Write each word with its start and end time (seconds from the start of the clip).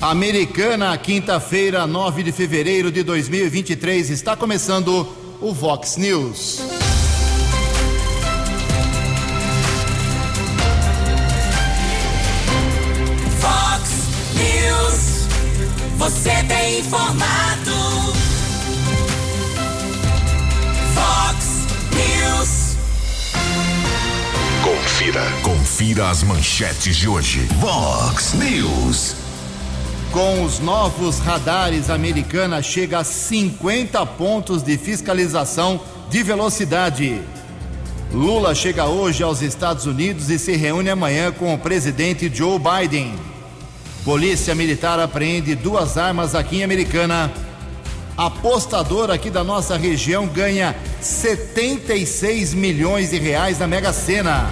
Americana, 0.00 0.96
quinta-feira, 0.96 1.84
9 1.84 2.22
de 2.22 2.30
fevereiro 2.30 2.88
de 2.88 3.02
2023, 3.02 4.10
está 4.10 4.36
começando 4.36 5.04
o 5.40 5.52
Vox 5.52 5.96
News. 5.96 6.60
Vox 13.40 13.90
News, 14.36 15.26
você 15.96 16.44
tem 16.44 16.78
informado. 16.78 17.72
Vox 20.94 21.66
News. 21.92 22.76
Confira. 24.62 25.24
Confira 25.42 26.08
as 26.08 26.22
manchetes 26.22 26.96
de 26.96 27.08
hoje. 27.08 27.48
Vox 27.58 28.34
News. 28.34 29.27
Com 30.12 30.42
os 30.42 30.58
novos 30.58 31.18
radares, 31.18 31.90
a 31.90 31.94
Americana 31.94 32.62
chega 32.62 33.00
a 33.00 33.04
50 33.04 34.04
pontos 34.06 34.62
de 34.62 34.78
fiscalização 34.78 35.78
de 36.08 36.22
velocidade. 36.22 37.20
Lula 38.12 38.54
chega 38.54 38.86
hoje 38.86 39.22
aos 39.22 39.42
Estados 39.42 39.84
Unidos 39.84 40.30
e 40.30 40.38
se 40.38 40.56
reúne 40.56 40.88
amanhã 40.88 41.30
com 41.30 41.52
o 41.52 41.58
presidente 41.58 42.30
Joe 42.34 42.58
Biden. 42.58 43.14
Polícia 44.02 44.54
Militar 44.54 44.98
apreende 44.98 45.54
duas 45.54 45.98
armas 45.98 46.34
aqui 46.34 46.60
em 46.60 46.64
Americana. 46.64 47.30
Apostador 48.16 49.10
aqui 49.10 49.28
da 49.28 49.44
nossa 49.44 49.76
região 49.76 50.26
ganha 50.26 50.74
76 51.02 52.54
milhões 52.54 53.10
de 53.10 53.18
reais 53.18 53.58
na 53.58 53.66
Mega 53.66 53.92
Sena. 53.92 54.50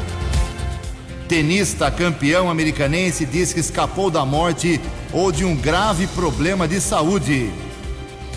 Tenista 1.26 1.90
campeão 1.90 2.50
americanense 2.50 3.24
diz 3.24 3.54
que 3.54 3.60
escapou 3.60 4.10
da 4.10 4.24
morte 4.24 4.80
ou 5.12 5.32
de 5.32 5.44
um 5.44 5.54
grave 5.54 6.06
problema 6.08 6.66
de 6.66 6.80
saúde. 6.80 7.50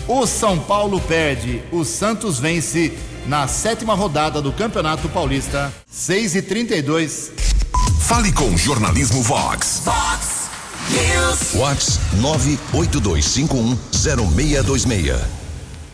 O 0.08 0.26
São 0.26 0.58
Paulo 0.58 1.00
perde, 1.00 1.62
o 1.70 1.84
Santos 1.84 2.38
vence 2.38 2.96
na 3.26 3.46
sétima 3.46 3.94
rodada 3.94 4.42
do 4.42 4.52
Campeonato 4.52 5.08
Paulista. 5.08 5.72
6 5.86 6.36
e 6.36 6.42
32 6.42 7.32
Fale 8.10 8.32
com 8.32 8.48
o 8.48 8.58
Jornalismo 8.58 9.22
Vox. 9.22 9.82
Vox 9.84 10.50
News. 10.90 11.52
Vox 11.54 12.00
982510626. 12.74 15.16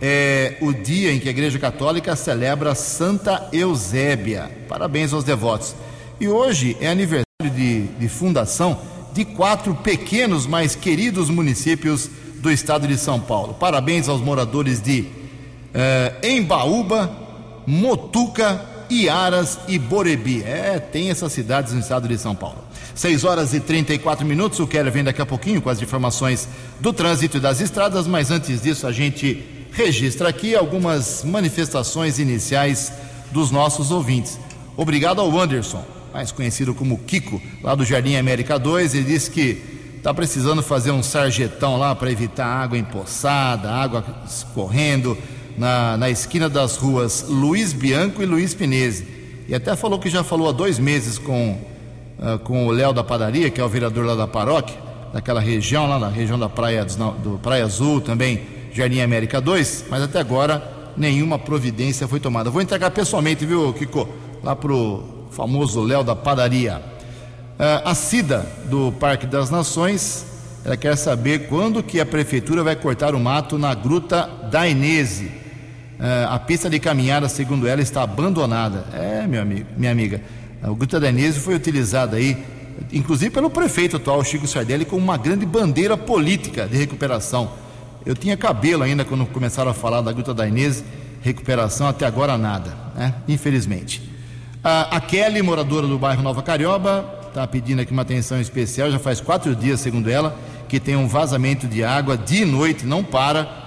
é 0.00 0.56
o 0.60 0.72
dia 0.72 1.12
em 1.12 1.20
que 1.20 1.28
a 1.28 1.30
Igreja 1.30 1.58
Católica 1.58 2.16
celebra 2.16 2.74
Santa 2.74 3.48
Eusébia. 3.52 4.50
Parabéns 4.68 5.12
aos 5.12 5.24
devotos. 5.24 5.74
E 6.20 6.28
hoje 6.28 6.76
é 6.80 6.88
aniversário 6.88 7.26
de, 7.54 7.82
de 7.82 8.08
fundação 8.08 8.78
de 9.12 9.24
quatro 9.24 9.74
pequenos, 9.74 10.46
mas 10.46 10.74
queridos 10.74 11.30
municípios 11.30 12.10
do 12.36 12.50
estado 12.50 12.86
de 12.86 12.98
São 12.98 13.20
Paulo. 13.20 13.54
Parabéns 13.54 14.08
aos 14.08 14.20
moradores 14.20 14.80
de 14.80 15.06
eh, 15.72 16.12
Embaúba, 16.22 17.10
Motuca, 17.66 18.75
Iaras 18.90 19.58
e 19.68 19.78
Borebi. 19.78 20.42
É, 20.42 20.78
tem 20.78 21.10
essas 21.10 21.32
cidades 21.32 21.72
no 21.72 21.80
estado 21.80 22.08
de 22.08 22.16
São 22.18 22.34
Paulo. 22.34 22.64
6 22.94 23.24
horas 23.24 23.52
e 23.52 23.60
34 23.60 24.26
minutos. 24.26 24.58
O 24.58 24.66
Keller 24.66 24.92
vem 24.92 25.04
daqui 25.04 25.20
a 25.20 25.26
pouquinho 25.26 25.60
com 25.60 25.68
as 25.68 25.80
informações 25.80 26.48
do 26.80 26.92
trânsito 26.92 27.36
e 27.36 27.40
das 27.40 27.60
estradas, 27.60 28.06
mas 28.06 28.30
antes 28.30 28.62
disso 28.62 28.86
a 28.86 28.92
gente 28.92 29.44
registra 29.72 30.28
aqui 30.28 30.54
algumas 30.54 31.22
manifestações 31.22 32.18
iniciais 32.18 32.92
dos 33.30 33.50
nossos 33.50 33.90
ouvintes. 33.90 34.38
Obrigado 34.76 35.20
ao 35.20 35.38
Anderson, 35.38 35.84
mais 36.12 36.32
conhecido 36.32 36.74
como 36.74 36.98
Kiko, 36.98 37.40
lá 37.62 37.74
do 37.74 37.84
Jardim 37.84 38.16
América 38.16 38.58
2. 38.58 38.94
Ele 38.94 39.04
disse 39.04 39.30
que 39.30 39.62
está 39.98 40.14
precisando 40.14 40.62
fazer 40.62 40.92
um 40.92 41.02
sarjetão 41.02 41.76
lá 41.76 41.94
para 41.94 42.10
evitar 42.10 42.46
água 42.46 42.78
empoçada, 42.78 43.70
água 43.70 44.04
escorrendo 44.26 45.18
na, 45.58 45.96
na 45.96 46.10
esquina 46.10 46.48
das 46.48 46.76
ruas 46.76 47.26
Luiz 47.28 47.72
Bianco 47.72 48.22
e 48.22 48.26
Luiz 48.26 48.54
Pinese. 48.54 49.06
E 49.48 49.54
até 49.54 49.76
falou 49.76 49.98
que 49.98 50.08
já 50.08 50.24
falou 50.24 50.48
há 50.48 50.52
dois 50.52 50.78
meses 50.78 51.18
com, 51.18 51.58
uh, 52.18 52.38
com 52.40 52.66
o 52.66 52.70
Léo 52.70 52.92
da 52.92 53.04
Padaria, 53.04 53.50
que 53.50 53.60
é 53.60 53.64
o 53.64 53.68
vereador 53.68 54.04
lá 54.04 54.14
da 54.14 54.26
paróquia, 54.26 54.76
daquela 55.12 55.40
região, 55.40 55.86
lá 55.86 55.98
na 55.98 56.08
região 56.08 56.38
da 56.38 56.48
Praia, 56.48 56.84
do, 56.84 57.38
Praia 57.38 57.64
Azul, 57.64 58.00
também 58.00 58.42
Jardim 58.72 59.00
América 59.00 59.40
2, 59.40 59.84
mas 59.88 60.02
até 60.02 60.18
agora 60.18 60.92
nenhuma 60.96 61.38
providência 61.38 62.08
foi 62.08 62.18
tomada. 62.18 62.50
Vou 62.50 62.60
entregar 62.60 62.90
pessoalmente, 62.90 63.46
viu, 63.46 63.72
Kiko? 63.72 64.08
Lá 64.42 64.56
pro 64.56 65.28
famoso 65.30 65.82
Léo 65.82 66.02
da 66.02 66.16
Padaria. 66.16 66.82
Uh, 67.58 67.88
a 67.88 67.94
Cida 67.94 68.44
do 68.64 68.92
Parque 68.92 69.26
das 69.26 69.48
Nações, 69.48 70.26
ela 70.64 70.76
quer 70.76 70.96
saber 70.96 71.46
quando 71.48 71.82
que 71.82 72.00
a 72.00 72.04
prefeitura 72.04 72.64
vai 72.64 72.74
cortar 72.74 73.14
o 73.14 73.20
mato 73.20 73.56
na 73.56 73.72
Gruta 73.74 74.28
da 74.50 74.66
Inese. 74.66 75.45
Uh, 75.98 76.28
a 76.28 76.38
pista 76.38 76.68
de 76.68 76.78
caminhada, 76.78 77.28
segundo 77.28 77.66
ela, 77.66 77.80
está 77.80 78.02
abandonada. 78.02 78.84
É, 78.92 79.26
meu 79.26 79.40
amigo, 79.40 79.66
minha 79.76 79.90
amiga. 79.90 80.20
A 80.62 80.68
Gruta 80.68 81.00
da 81.00 81.08
Inese 81.08 81.40
foi 81.40 81.54
utilizada 81.54 82.16
aí, 82.16 82.36
inclusive 82.92 83.30
pelo 83.30 83.48
prefeito 83.48 83.96
atual, 83.96 84.22
Chico 84.22 84.46
Sardelli, 84.46 84.84
como 84.84 85.02
uma 85.02 85.16
grande 85.16 85.46
bandeira 85.46 85.96
política 85.96 86.66
de 86.66 86.76
recuperação. 86.76 87.50
Eu 88.04 88.14
tinha 88.14 88.36
cabelo 88.36 88.82
ainda 88.82 89.04
quando 89.04 89.24
começaram 89.26 89.70
a 89.70 89.74
falar 89.74 90.00
da 90.00 90.12
Gruta 90.12 90.34
da 90.34 90.46
Inês, 90.46 90.84
recuperação, 91.22 91.88
até 91.88 92.06
agora 92.06 92.36
nada, 92.36 92.72
né? 92.94 93.14
infelizmente. 93.26 94.02
A, 94.62 94.96
a 94.96 95.00
Kelly, 95.00 95.42
moradora 95.42 95.86
do 95.86 95.98
bairro 95.98 96.22
Nova 96.22 96.42
Carioba, 96.42 97.16
está 97.28 97.46
pedindo 97.46 97.80
aqui 97.82 97.92
uma 97.92 98.02
atenção 98.02 98.40
especial, 98.40 98.90
já 98.90 98.98
faz 98.98 99.20
quatro 99.20 99.54
dias, 99.54 99.80
segundo 99.80 100.10
ela, 100.10 100.38
que 100.68 100.78
tem 100.78 100.96
um 100.96 101.08
vazamento 101.08 101.66
de 101.66 101.84
água 101.84 102.16
de 102.16 102.44
noite, 102.44 102.86
não 102.86 103.02
para, 103.02 103.65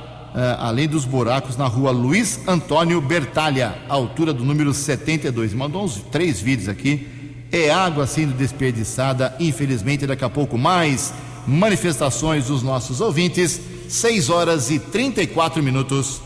além 0.59 0.87
dos 0.87 1.05
buracos 1.05 1.57
na 1.57 1.67
rua 1.67 1.91
Luiz 1.91 2.39
Antônio 2.47 3.01
Bertalha, 3.01 3.75
altura 3.87 4.33
do 4.33 4.43
número 4.45 4.73
72. 4.73 5.53
Mandou 5.53 5.83
uns 5.83 5.95
três 6.11 6.39
vídeos 6.39 6.69
aqui. 6.69 7.07
É 7.51 7.71
água 7.71 8.05
sendo 8.05 8.33
desperdiçada, 8.33 9.35
infelizmente, 9.39 10.05
daqui 10.05 10.23
a 10.23 10.29
pouco 10.29 10.57
mais 10.57 11.13
manifestações 11.47 12.45
dos 12.45 12.61
nossos 12.61 13.01
ouvintes. 13.01 13.59
6 13.89 14.29
horas 14.29 14.69
e 14.69 14.77
34 14.77 15.63
minutos. 15.63 16.21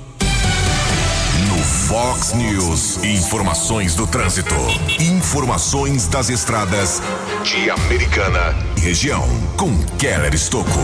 No 1.48 1.58
Fox 1.64 2.34
News, 2.34 3.04
informações 3.04 3.96
do 3.96 4.06
trânsito, 4.06 4.56
informações 5.00 6.08
das 6.08 6.30
estradas 6.30 7.02
de 7.44 7.70
Americana 7.70 8.56
e 8.78 8.82
região, 8.82 9.26
com 9.56 9.78
Keller 9.98 10.34
Estocco. 10.34 10.80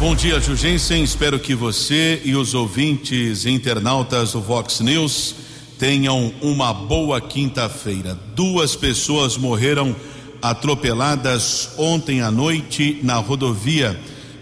Bom 0.00 0.14
dia, 0.16 0.40
Jugensen. 0.40 1.04
Espero 1.04 1.38
que 1.38 1.54
você 1.54 2.20
e 2.24 2.34
os 2.34 2.52
ouvintes 2.52 3.46
internautas 3.46 4.32
do 4.32 4.40
Vox 4.40 4.80
News 4.80 5.36
tenham 5.78 6.34
uma 6.42 6.74
boa 6.74 7.20
quinta-feira. 7.20 8.18
Duas 8.34 8.74
pessoas 8.74 9.36
morreram 9.36 9.94
atropeladas 10.42 11.70
ontem 11.78 12.20
à 12.20 12.30
noite 12.30 12.98
na 13.04 13.14
rodovia 13.16 13.98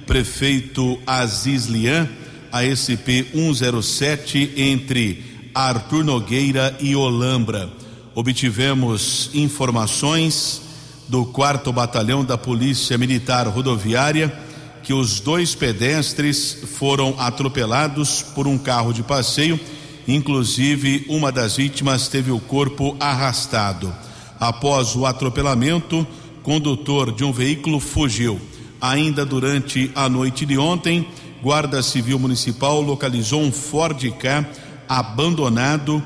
Prefeito 0.06 0.98
Aziz 1.06 1.66
Lian, 1.66 2.08
ASP 2.50 3.26
107, 3.32 4.54
entre 4.56 5.22
Arthur 5.54 6.02
Nogueira 6.02 6.74
e 6.80 6.96
Olambra. 6.96 7.70
Obtivemos 8.14 9.30
informações 9.34 10.62
do 11.08 11.26
4 11.26 11.70
Batalhão 11.72 12.24
da 12.24 12.38
Polícia 12.38 12.96
Militar 12.96 13.46
Rodoviária 13.46 14.50
que 14.82 14.92
os 14.92 15.20
dois 15.20 15.54
pedestres 15.54 16.58
foram 16.78 17.14
atropelados 17.18 18.22
por 18.22 18.46
um 18.46 18.58
carro 18.58 18.92
de 18.92 19.02
passeio, 19.02 19.58
inclusive 20.06 21.04
uma 21.08 21.30
das 21.30 21.56
vítimas 21.56 22.08
teve 22.08 22.30
o 22.30 22.40
corpo 22.40 22.96
arrastado. 22.98 23.94
Após 24.40 24.96
o 24.96 25.06
atropelamento, 25.06 26.06
condutor 26.42 27.12
de 27.12 27.24
um 27.24 27.32
veículo 27.32 27.78
fugiu. 27.78 28.40
Ainda 28.80 29.24
durante 29.24 29.92
a 29.94 30.08
noite 30.08 30.44
de 30.44 30.58
ontem, 30.58 31.06
Guarda 31.40 31.82
Civil 31.82 32.18
Municipal 32.18 32.80
localizou 32.80 33.40
um 33.40 33.52
Ford 33.52 34.00
K 34.18 34.44
abandonado 34.88 36.02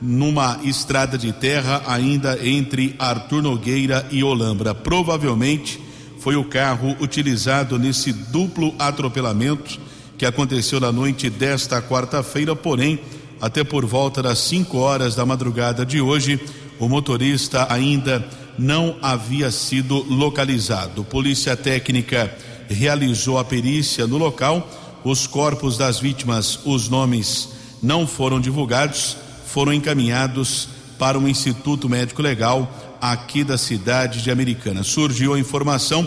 numa 0.00 0.60
estrada 0.62 1.16
de 1.16 1.32
terra 1.32 1.82
ainda 1.86 2.38
entre 2.46 2.94
Arthur 2.98 3.42
Nogueira 3.42 4.06
e 4.10 4.22
Olambra. 4.22 4.74
Provavelmente 4.74 5.80
foi 6.26 6.34
o 6.34 6.42
carro 6.42 6.96
utilizado 6.98 7.78
nesse 7.78 8.12
duplo 8.12 8.74
atropelamento 8.80 9.78
que 10.18 10.26
aconteceu 10.26 10.80
na 10.80 10.90
noite 10.90 11.30
desta 11.30 11.80
quarta-feira, 11.80 12.56
porém, 12.56 12.98
até 13.40 13.62
por 13.62 13.86
volta 13.86 14.20
das 14.20 14.40
5 14.40 14.76
horas 14.76 15.14
da 15.14 15.24
madrugada 15.24 15.86
de 15.86 16.00
hoje, 16.00 16.40
o 16.80 16.88
motorista 16.88 17.72
ainda 17.72 18.28
não 18.58 18.96
havia 19.00 19.52
sido 19.52 20.04
localizado. 20.12 21.04
Polícia 21.04 21.56
Técnica 21.56 22.36
realizou 22.68 23.38
a 23.38 23.44
perícia 23.44 24.04
no 24.04 24.18
local. 24.18 24.68
Os 25.04 25.28
corpos 25.28 25.78
das 25.78 26.00
vítimas, 26.00 26.58
os 26.64 26.88
nomes 26.88 27.50
não 27.80 28.04
foram 28.04 28.40
divulgados, 28.40 29.16
foram 29.46 29.72
encaminhados 29.72 30.70
para 30.98 31.16
o 31.16 31.28
Instituto 31.28 31.88
Médico 31.88 32.20
Legal 32.20 32.68
aqui 33.00 33.44
da 33.44 33.58
cidade 33.58 34.22
de 34.22 34.30
Americana. 34.30 34.82
Surgiu 34.82 35.34
a 35.34 35.38
informação 35.38 36.06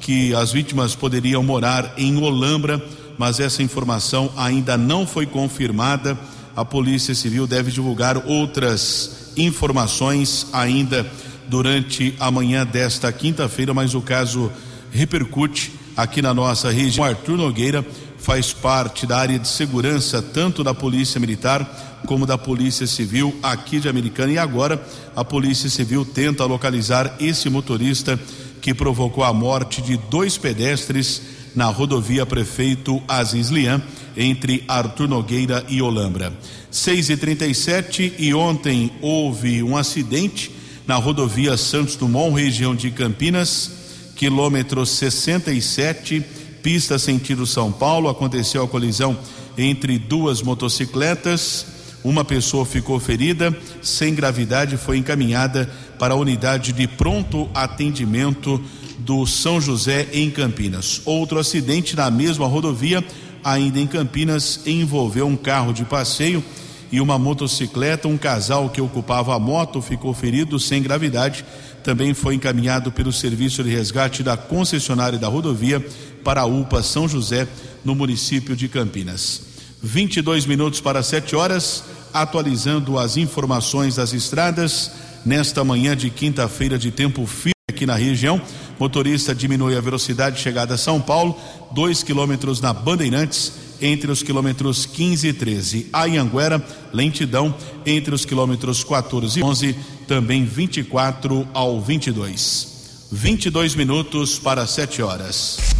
que 0.00 0.34
as 0.34 0.52
vítimas 0.52 0.94
poderiam 0.94 1.42
morar 1.42 1.94
em 1.96 2.16
Olambra, 2.16 2.82
mas 3.18 3.40
essa 3.40 3.62
informação 3.62 4.32
ainda 4.36 4.76
não 4.76 5.06
foi 5.06 5.26
confirmada. 5.26 6.18
A 6.54 6.64
Polícia 6.64 7.14
Civil 7.14 7.46
deve 7.46 7.70
divulgar 7.70 8.26
outras 8.26 9.32
informações 9.36 10.46
ainda 10.52 11.06
durante 11.48 12.14
a 12.18 12.30
manhã 12.30 12.66
desta 12.66 13.12
quinta-feira, 13.12 13.72
mas 13.72 13.94
o 13.94 14.00
caso 14.00 14.50
repercute 14.90 15.72
aqui 15.96 16.22
na 16.22 16.32
nossa 16.32 16.70
região. 16.70 17.04
Arthur 17.04 17.36
Nogueira 17.36 17.84
faz 18.18 18.52
parte 18.52 19.06
da 19.06 19.18
área 19.18 19.38
de 19.38 19.48
segurança 19.48 20.20
tanto 20.20 20.62
da 20.62 20.74
Polícia 20.74 21.20
Militar 21.20 22.00
como 22.06 22.26
da 22.26 22.38
Polícia 22.38 22.86
Civil 22.86 23.34
aqui 23.42 23.80
de 23.80 23.88
Americana 23.88 24.32
e 24.32 24.38
agora 24.38 24.80
a 25.16 25.24
Polícia 25.24 25.68
Civil 25.68 26.04
tenta 26.04 26.44
localizar 26.44 27.16
esse 27.20 27.48
motorista 27.48 28.18
que 28.60 28.74
provocou 28.74 29.24
a 29.24 29.32
morte 29.32 29.80
de 29.80 29.96
dois 29.96 30.36
pedestres 30.36 31.22
na 31.54 31.66
rodovia 31.66 32.26
Prefeito 32.26 33.02
Aziz 33.08 33.48
Lian 33.48 33.82
entre 34.16 34.64
Arthur 34.68 35.08
Nogueira 35.08 35.64
e 35.68 35.80
Olambra. 35.80 36.32
6 36.70 37.10
e 37.10 37.16
37 37.16 38.14
e 38.18 38.34
ontem 38.34 38.90
houve 39.00 39.62
um 39.62 39.76
acidente 39.76 40.50
na 40.86 40.96
rodovia 40.96 41.56
Santos 41.56 41.96
Dumont, 41.96 42.34
região 42.34 42.74
de 42.74 42.90
Campinas, 42.90 43.70
quilômetro 44.16 44.84
67, 44.84 46.24
pista 46.68 46.98
sentido 46.98 47.46
São 47.46 47.72
Paulo. 47.72 48.10
Aconteceu 48.10 48.62
a 48.62 48.68
colisão 48.68 49.16
entre 49.56 49.98
duas 49.98 50.42
motocicletas. 50.42 51.64
Uma 52.04 52.26
pessoa 52.26 52.66
ficou 52.66 53.00
ferida, 53.00 53.56
sem 53.80 54.14
gravidade, 54.14 54.76
foi 54.76 54.98
encaminhada 54.98 55.66
para 55.98 56.12
a 56.12 56.16
unidade 56.18 56.74
de 56.74 56.86
pronto 56.86 57.48
atendimento 57.54 58.62
do 58.98 59.24
São 59.24 59.58
José 59.58 60.08
em 60.12 60.30
Campinas. 60.30 61.00
Outro 61.06 61.38
acidente 61.38 61.96
na 61.96 62.10
mesma 62.10 62.46
rodovia, 62.46 63.02
ainda 63.42 63.80
em 63.80 63.86
Campinas, 63.86 64.60
envolveu 64.66 65.26
um 65.26 65.36
carro 65.36 65.72
de 65.72 65.86
passeio 65.86 66.44
e 66.92 67.00
uma 67.00 67.18
motocicleta. 67.18 68.08
Um 68.08 68.18
casal 68.18 68.68
que 68.68 68.82
ocupava 68.82 69.34
a 69.34 69.38
moto 69.38 69.80
ficou 69.80 70.12
ferido 70.12 70.60
sem 70.60 70.82
gravidade. 70.82 71.46
Também 71.82 72.12
foi 72.12 72.34
encaminhado 72.34 72.92
pelo 72.92 73.10
serviço 73.10 73.64
de 73.64 73.70
resgate 73.70 74.22
da 74.22 74.36
concessionária 74.36 75.18
da 75.18 75.28
rodovia 75.28 75.82
para 76.28 76.42
a 76.42 76.46
UPA 76.46 76.82
São 76.82 77.08
José, 77.08 77.48
no 77.82 77.94
município 77.94 78.54
de 78.54 78.68
Campinas. 78.68 79.40
22 79.82 80.44
minutos 80.44 80.78
para 80.78 81.02
7 81.02 81.34
horas, 81.34 81.84
atualizando 82.12 82.98
as 82.98 83.16
informações 83.16 83.96
das 83.96 84.12
estradas 84.12 84.90
nesta 85.24 85.64
manhã 85.64 85.96
de 85.96 86.10
quinta-feira 86.10 86.78
de 86.78 86.90
tempo 86.90 87.24
firme 87.24 87.54
aqui 87.70 87.86
na 87.86 87.94
região. 87.94 88.38
Motorista 88.78 89.34
diminui 89.34 89.74
a 89.74 89.80
velocidade 89.80 90.38
chegada 90.38 90.74
a 90.74 90.76
São 90.76 91.00
Paulo, 91.00 91.34
2 91.72 92.02
quilômetros 92.02 92.60
na 92.60 92.74
Bandeirantes 92.74 93.54
entre 93.80 94.10
os 94.10 94.22
quilômetros 94.22 94.84
15 94.84 95.28
e 95.28 95.32
13. 95.32 95.86
Anhanguera, 95.94 96.62
lentidão 96.92 97.54
entre 97.86 98.14
os 98.14 98.26
quilômetros 98.26 98.84
14 98.84 99.40
e 99.40 99.42
11, 99.42 99.76
também 100.06 100.44
24 100.44 101.48
ao 101.54 101.80
22. 101.80 102.68
22 103.10 103.74
minutos 103.74 104.38
para 104.38 104.66
7 104.66 105.00
horas. 105.00 105.77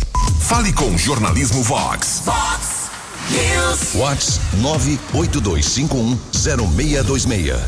Fale 0.49 0.73
com 0.73 0.97
Jornalismo 0.97 1.62
Vox. 1.62 2.23
Vox 2.25 2.89
News. 3.31 3.93
Vox 3.93 4.41
982510626. 5.12 7.61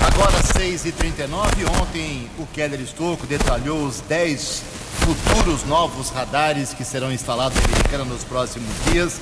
Agora 0.00 0.40
6 0.56 0.86
e 0.86 0.92
39 0.92 1.64
ontem 1.82 2.30
o 2.38 2.46
Keller 2.46 2.80
Estocco 2.80 3.26
detalhou 3.26 3.84
os 3.84 4.00
10 4.02 4.62
futuros 5.00 5.64
novos 5.64 6.10
radares 6.10 6.72
que 6.72 6.84
serão 6.84 7.12
instalados 7.12 7.58
em 7.58 7.64
Americana 7.64 8.04
nos 8.04 8.22
próximos 8.22 8.70
dias. 8.92 9.20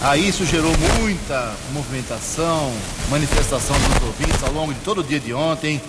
Aí 0.00 0.28
isso 0.28 0.44
gerou 0.44 0.72
muita 1.00 1.54
movimentação, 1.72 2.74
manifestação 3.10 3.76
dos 3.78 4.02
ouvintes 4.08 4.42
ao 4.42 4.52
longo 4.52 4.74
de 4.74 4.80
todo 4.80 5.02
o 5.02 5.04
dia 5.04 5.20
de 5.20 5.32
ontem, 5.32 5.80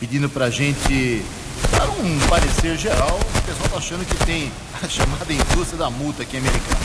pedindo 0.00 0.30
para 0.30 0.46
a 0.46 0.50
gente 0.50 1.22
dar 1.68 1.88
um 1.88 2.18
parecer 2.28 2.76
geral. 2.76 3.18
O 3.18 3.42
pessoal 3.42 3.66
está 3.66 3.76
achando 3.78 4.06
que 4.06 4.16
tem 4.24 4.50
a 4.82 4.86
chamada 4.88 5.32
indústria 5.32 5.78
da 5.78 5.90
multa 5.90 6.22
aqui 6.22 6.36
Americana. 6.36 6.80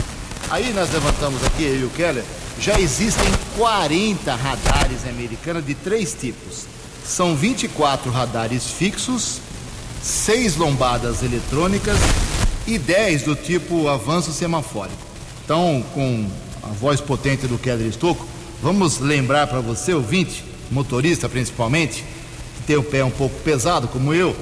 Aí 0.50 0.72
nós 0.72 0.92
levantamos 0.92 1.44
aqui, 1.44 1.64
eu 1.64 1.80
e 1.80 1.84
o 1.84 1.90
Keller, 1.90 2.24
já 2.60 2.78
existem 2.78 3.26
40 3.56 4.34
radares 4.34 5.04
em 5.04 5.10
Americana 5.10 5.60
de 5.60 5.74
três 5.74 6.14
tipos. 6.14 6.66
São 7.04 7.34
24 7.34 8.10
radares 8.10 8.70
fixos, 8.70 9.40
seis 10.02 10.56
lombadas 10.56 11.22
eletrônicas 11.22 11.98
e 12.66 12.78
10 12.78 13.22
do 13.22 13.34
tipo 13.34 13.88
avanço 13.88 14.32
semafórico. 14.32 14.98
Então, 15.44 15.84
com 15.94 16.28
a 16.62 16.68
voz 16.68 17.00
potente 17.00 17.46
do 17.46 17.58
Keller 17.58 17.86
Estocco, 17.86 18.26
vamos 18.62 18.98
lembrar 18.98 19.46
para 19.46 19.60
você, 19.60 19.94
ouvinte, 19.94 20.44
motorista 20.70 21.28
principalmente, 21.28 22.04
que 22.56 22.62
tem 22.66 22.76
o 22.76 22.82
pé 22.82 23.04
um 23.04 23.10
pouco 23.10 23.38
pesado 23.40 23.86
como 23.88 24.12
eu, 24.14 24.34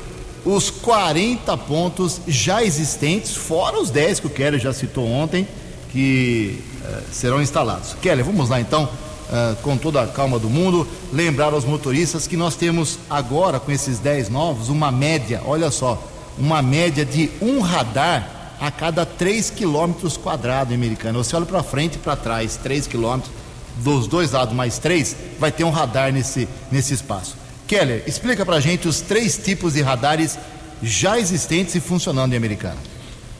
os 0.45 0.71
40 0.71 1.57
pontos 1.59 2.21
já 2.27 2.63
existentes, 2.63 3.35
fora 3.35 3.81
os 3.81 3.91
10 3.91 4.21
que 4.21 4.27
o 4.27 4.31
Keller 4.31 4.61
já 4.61 4.73
citou 4.73 5.09
ontem, 5.09 5.49
que 5.91 6.63
eh, 6.85 7.03
serão 7.11 7.41
instalados. 7.41 7.95
Keller, 8.03 8.25
vamos 8.25 8.49
lá 8.49 8.61
então, 8.61 8.89
eh, 9.33 9.55
com 9.63 9.77
toda 9.77 10.03
a 10.03 10.07
calma 10.07 10.39
do 10.39 10.51
mundo, 10.51 10.87
lembrar 11.13 11.53
aos 11.55 11.65
motoristas 11.65 12.27
que 12.27 12.37
nós 12.37 12.57
temos 12.57 12.99
agora, 13.09 13.59
com 13.59 13.73
esses 13.73 13.99
10 13.99 14.29
novos, 14.29 14.69
uma 14.69 14.93
média, 14.93 15.41
olha 15.47 15.71
só, 15.71 16.03
uma 16.39 16.61
média 16.61 17.05
de 17.05 17.31
um 17.41 17.61
radar 17.61 18.57
a 18.61 18.71
cada 18.71 19.07
3 19.07 19.51
quilômetros 19.51 20.17
quadrados 20.17 20.75
americano. 20.75 21.23
Você 21.23 21.35
olha 21.37 21.47
para 21.47 21.63
frente 21.63 21.95
e 21.95 21.99
para 21.99 22.17
trás, 22.17 22.57
3 22.63 22.87
quilômetros, 22.87 23.33
dos 23.77 24.07
dois 24.07 24.33
lados 24.33 24.55
mais 24.55 24.79
3, 24.79 25.17
vai 25.39 25.51
ter 25.51 25.65
um 25.65 25.71
radar 25.71 26.13
nesse, 26.13 26.49
nesse 26.71 26.95
espaço. 26.95 27.44
Keller, 27.67 28.05
explica 28.07 28.45
para 28.45 28.61
gente 28.61 28.87
os 28.87 29.01
três 29.01 29.37
tipos 29.37 29.75
de 29.75 29.83
radares 29.83 30.39
já 30.83 31.19
existentes 31.19 31.75
e 31.75 31.81
funcionando 31.81 32.33
em 32.33 32.37
Americana. 32.37 32.77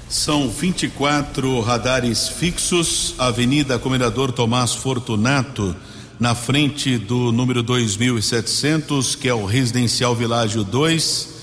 São 0.09 0.49
24 0.49 1.61
radares 1.61 2.29
fixos, 2.29 3.15
Avenida 3.19 3.79
Comendador 3.79 4.33
Tomás 4.33 4.73
Fortunato, 4.73 5.75
na 6.19 6.35
frente 6.35 6.97
do 6.97 7.33
número 7.33 7.63
2700, 7.63 9.17
que 9.17 9.29
é 9.29 9.35
o 9.35 9.45
Residencial 9.45 10.15
Világio 10.15 10.63
2 10.63 11.35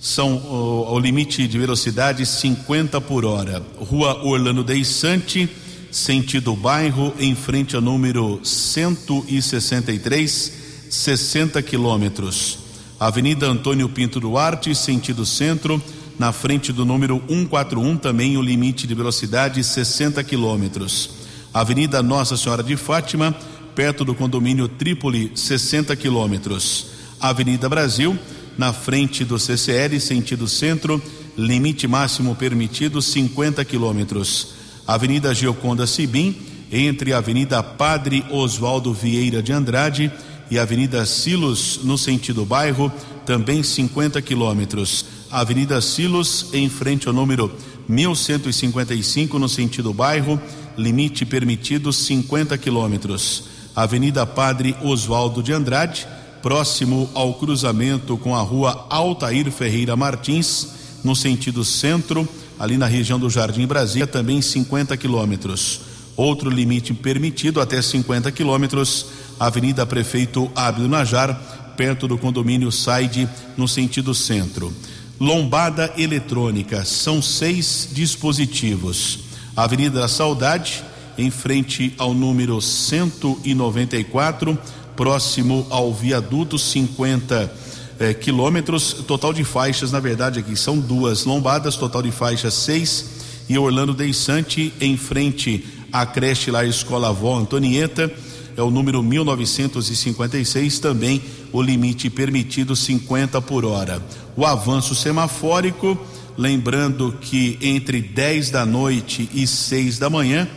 são 0.00 0.36
o, 0.36 0.94
o, 0.94 0.98
limite 0.98 1.46
de 1.46 1.58
velocidade 1.58 2.24
50 2.24 2.98
por 3.02 3.26
hora. 3.26 3.62
Rua 3.76 4.24
Orlando 4.24 4.64
Deissante, 4.64 5.46
sentido 5.90 6.56
bairro, 6.56 7.12
em 7.18 7.34
frente 7.34 7.76
ao 7.76 7.82
número 7.82 8.40
163, 8.42 10.52
60 10.90 11.62
quilômetros. 11.62 12.58
Avenida 12.98 13.46
Antônio 13.46 13.88
Pinto 13.88 14.18
Duarte, 14.18 14.74
sentido 14.74 15.24
centro, 15.24 15.80
na 16.18 16.32
frente 16.32 16.72
do 16.72 16.84
número 16.84 17.22
141, 17.28 17.96
também 17.96 18.36
o 18.36 18.42
limite 18.42 18.86
de 18.86 18.94
velocidade 18.94 19.62
60 19.62 20.22
quilômetros. 20.24 21.10
Avenida 21.54 22.02
Nossa 22.02 22.36
Senhora 22.36 22.62
de 22.62 22.76
Fátima, 22.76 23.34
perto 23.74 24.04
do 24.04 24.14
condomínio 24.14 24.68
Trípoli, 24.68 25.32
60 25.34 25.94
quilômetros. 25.94 26.88
Avenida 27.20 27.68
Brasil, 27.68 28.18
na 28.58 28.72
frente 28.72 29.24
do 29.24 29.38
CCL, 29.38 29.98
sentido 30.00 30.48
centro, 30.48 31.00
limite 31.38 31.86
máximo 31.86 32.34
permitido 32.34 33.00
50 33.00 33.64
quilômetros. 33.64 34.48
Avenida 34.86 35.32
Gioconda 35.32 35.86
Sibim, 35.86 36.36
entre 36.70 37.12
a 37.12 37.18
Avenida 37.18 37.62
Padre 37.62 38.24
Oswaldo 38.30 38.92
Vieira 38.92 39.42
de 39.42 39.52
Andrade 39.52 40.12
e 40.50 40.58
Avenida 40.58 41.06
Silos, 41.06 41.80
no 41.84 41.96
sentido 41.96 42.44
bairro, 42.44 42.92
também 43.24 43.62
50 43.62 44.20
quilômetros. 44.20 45.04
Avenida 45.30 45.80
Silos, 45.80 46.46
em 46.52 46.68
frente 46.68 47.06
ao 47.06 47.14
número 47.14 47.52
1155, 47.88 49.38
no 49.38 49.48
sentido 49.48 49.94
bairro, 49.94 50.40
limite 50.76 51.24
permitido 51.24 51.92
50 51.92 52.58
quilômetros. 52.58 53.44
Avenida 53.74 54.26
Padre 54.26 54.74
Oswaldo 54.82 55.42
de 55.42 55.52
Andrade, 55.52 56.06
próximo 56.42 57.08
ao 57.14 57.34
cruzamento 57.34 58.16
com 58.16 58.34
a 58.34 58.40
rua 58.40 58.86
Altair 58.90 59.50
Ferreira 59.52 59.94
Martins, 59.94 60.68
no 61.04 61.14
sentido 61.14 61.64
centro, 61.64 62.28
ali 62.58 62.76
na 62.76 62.86
região 62.86 63.18
do 63.18 63.30
Jardim 63.30 63.66
Brasília, 63.66 64.06
também 64.06 64.42
50 64.42 64.96
quilômetros. 64.96 65.80
Outro 66.16 66.50
limite 66.50 66.92
permitido 66.92 67.60
até 67.60 67.80
50 67.80 68.30
quilômetros, 68.32 69.06
Avenida 69.40 69.86
Prefeito 69.86 70.52
Abdo 70.54 70.86
Najar, 70.86 71.72
perto 71.74 72.06
do 72.06 72.18
condomínio 72.18 72.70
Saide, 72.70 73.26
no 73.56 73.66
sentido 73.66 74.14
centro. 74.14 74.70
Lombada 75.18 75.90
eletrônica, 75.96 76.84
são 76.84 77.22
seis 77.22 77.88
dispositivos. 77.90 79.20
Avenida 79.56 80.00
da 80.00 80.08
Saudade, 80.08 80.84
em 81.16 81.30
frente 81.30 81.94
ao 81.96 82.12
número 82.12 82.60
194, 82.60 84.58
próximo 84.94 85.66
ao 85.70 85.94
viaduto 85.94 86.58
50 86.58 87.50
eh, 87.98 88.12
quilômetros. 88.12 88.92
Total 89.06 89.32
de 89.32 89.42
faixas, 89.42 89.90
na 89.90 90.00
verdade, 90.00 90.38
aqui 90.38 90.54
são 90.56 90.78
duas 90.78 91.24
lombadas, 91.24 91.76
total 91.76 92.02
de 92.02 92.10
faixas 92.10 92.52
seis. 92.52 93.06
E 93.48 93.58
Orlando 93.58 93.94
Deissante, 93.94 94.72
em 94.80 94.98
frente 94.98 95.66
à 95.90 96.04
creche 96.04 96.50
lá 96.50 96.64
Escola 96.64 97.08
Avó 97.08 97.36
Antonieta, 97.38 98.12
é 98.56 98.62
o 98.62 98.70
número 98.70 99.02
1956, 99.02 100.78
também 100.78 101.22
o 101.52 101.60
limite 101.62 102.08
permitido 102.10 102.74
50 102.74 103.40
por 103.40 103.64
hora. 103.64 104.02
O 104.36 104.46
avanço 104.46 104.94
semafórico, 104.94 105.98
lembrando 106.36 107.16
que 107.20 107.58
entre 107.60 108.00
10 108.00 108.50
da 108.50 108.66
noite 108.66 109.28
e 109.32 109.46
6 109.46 109.98
da 109.98 110.10
manhã, 110.10 110.48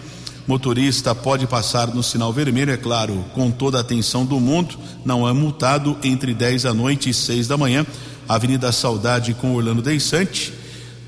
motorista 0.48 1.16
pode 1.16 1.48
passar 1.48 1.88
no 1.88 2.04
sinal 2.04 2.34
vermelho, 2.34 2.72
é 2.72 2.78
claro, 2.78 3.26
com 3.34 3.50
toda 3.50 3.78
a 3.78 3.82
atenção 3.82 4.26
do 4.26 4.40
mundo, 4.40 4.76
não 5.06 5.28
é 5.28 5.34
multado 5.34 5.98
entre 6.04 6.34
10 6.34 6.64
da 6.64 6.74
noite 6.74 7.10
e 7.10 7.14
6 7.14 7.48
da 7.48 7.58
manhã. 7.58 7.86
Avenida 8.28 8.72
Saudade 8.72 9.34
com 9.34 9.56
Orlando 9.56 9.82
Deissante. 9.82 10.54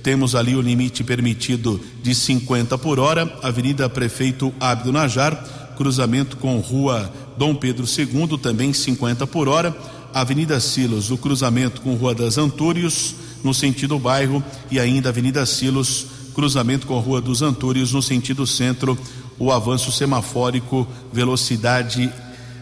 Temos 0.04 0.36
ali 0.36 0.56
o 0.56 0.62
limite 0.62 1.04
permitido 1.04 1.82
de 2.04 2.13
50 2.13 2.77
por 2.77 3.00
hora. 3.00 3.32
Avenida 3.42 3.89
Prefeito 3.89 4.54
Abdo 4.60 4.92
Najar, 4.92 5.64
cruzamento 5.75 6.38
com 6.38 6.58
Rua 6.60 7.12
Dom 7.38 7.53
Pedro 7.55 7.86
II, 7.86 8.38
também 8.38 8.74
50 8.74 9.27
por 9.27 9.48
hora. 9.48 9.75
Avenida 10.13 10.60
Silos, 10.60 11.12
o 11.12 11.17
cruzamento 11.17 11.82
com 11.82 11.96
Rua 11.96 12.15
das 12.15 12.38
Antúrios, 12.38 13.15
no 13.44 13.53
sentido 13.53 14.00
bairro, 14.00 14.44
e 14.72 14.79
ainda 14.79 15.10
Avenida 15.10 15.46
Silos, 15.46 16.08
cruzamento 16.34 16.88
com 16.88 17.00
Rua 17.00 17.22
dos 17.22 17.41
Antúrios, 17.41 17.91
no 17.91 18.01
sentido 18.01 18.48
centro, 18.48 18.98
o 19.38 19.51
avanço 19.51 19.91
semafórico, 19.91 20.88
velocidade 21.12 22.12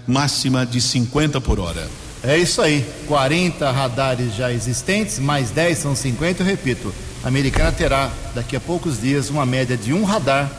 máxima 0.08 0.66
de 0.66 0.82
50 0.82 1.40
por 1.42 1.60
hora. 1.60 1.88
É 2.24 2.38
isso 2.38 2.62
aí, 2.62 2.86
40 3.08 3.70
radares 3.72 4.36
já 4.36 4.52
existentes, 4.52 5.20
mais 5.20 5.52
10 5.52 5.78
são 5.78 5.96
50, 5.96 6.42
eu 6.42 6.46
repito. 6.48 6.94
A 7.24 7.28
americana 7.28 7.72
terá 7.72 8.12
daqui 8.34 8.56
a 8.56 8.60
poucos 8.60 9.02
dias 9.02 9.30
uma 9.30 9.46
média 9.46 9.76
de 9.76 9.94
um 9.94 10.04
radar 10.04 10.50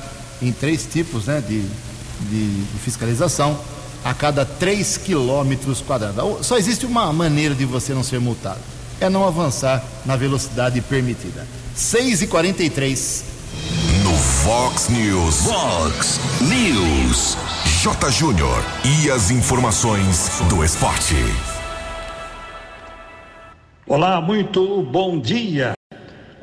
em 0.42 0.52
três 0.52 0.86
tipos 0.86 1.26
né, 1.26 1.42
de, 1.46 1.64
de, 2.20 2.64
de 2.64 2.78
fiscalização 2.78 3.58
a 4.04 4.12
cada 4.12 4.44
3 4.44 4.98
quilômetros 4.98 5.80
quadrados. 5.80 6.46
Só 6.46 6.58
existe 6.58 6.84
uma 6.84 7.12
maneira 7.12 7.54
de 7.54 7.64
você 7.64 7.94
não 7.94 8.02
ser 8.04 8.20
multado: 8.20 8.60
é 9.00 9.08
não 9.08 9.26
avançar 9.26 9.82
na 10.04 10.16
velocidade 10.16 10.80
permitida. 10.80 11.46
6 11.74 12.22
e 12.22 12.26
43 12.26 13.24
No 14.04 14.12
Fox 14.12 14.88
News. 14.88 15.36
Fox 15.40 16.20
News. 16.42 17.36
J. 17.82 18.10
Júnior. 18.10 18.64
E 18.84 19.10
as 19.10 19.30
informações 19.30 20.30
do 20.48 20.64
esporte. 20.64 21.16
Olá, 23.86 24.20
muito 24.20 24.82
bom 24.82 25.18
dia. 25.18 25.74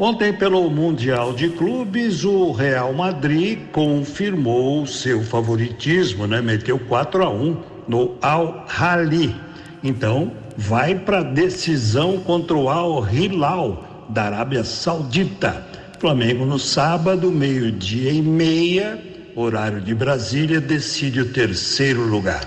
Ontem, 0.03 0.33
pelo 0.33 0.67
Mundial 0.67 1.31
de 1.31 1.47
Clubes, 1.49 2.23
o 2.23 2.51
Real 2.51 2.91
Madrid 2.91 3.59
confirmou 3.71 4.87
seu 4.87 5.21
favoritismo, 5.21 6.25
né? 6.25 6.41
Meteu 6.41 6.79
4 6.79 7.23
a 7.23 7.29
1 7.29 7.57
no 7.87 8.15
Al 8.19 8.65
Hali. 8.67 9.35
Então, 9.83 10.31
vai 10.57 10.95
para 10.95 11.21
decisão 11.21 12.17
contra 12.17 12.57
o 12.57 12.67
Al 12.67 13.07
Hilal 13.13 14.07
da 14.09 14.23
Arábia 14.23 14.63
Saudita. 14.63 15.63
Flamengo 15.99 16.47
no 16.47 16.57
sábado, 16.57 17.31
meio-dia 17.31 18.11
e 18.11 18.23
meia, 18.23 18.99
horário 19.35 19.81
de 19.81 19.93
Brasília, 19.93 20.59
decide 20.59 21.21
o 21.21 21.31
terceiro 21.31 22.01
lugar. 22.07 22.41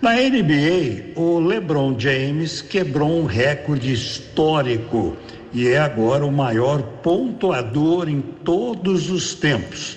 Na 0.00 0.12
NBA, 0.12 1.20
o 1.20 1.40
LeBron 1.40 1.98
James 1.98 2.62
quebrou 2.62 3.10
um 3.10 3.24
recorde 3.24 3.92
histórico 3.92 5.16
e 5.56 5.68
é 5.68 5.78
agora 5.78 6.26
o 6.26 6.30
maior 6.30 6.82
pontuador 7.02 8.10
em 8.10 8.20
todos 8.20 9.08
os 9.08 9.34
tempos. 9.34 9.96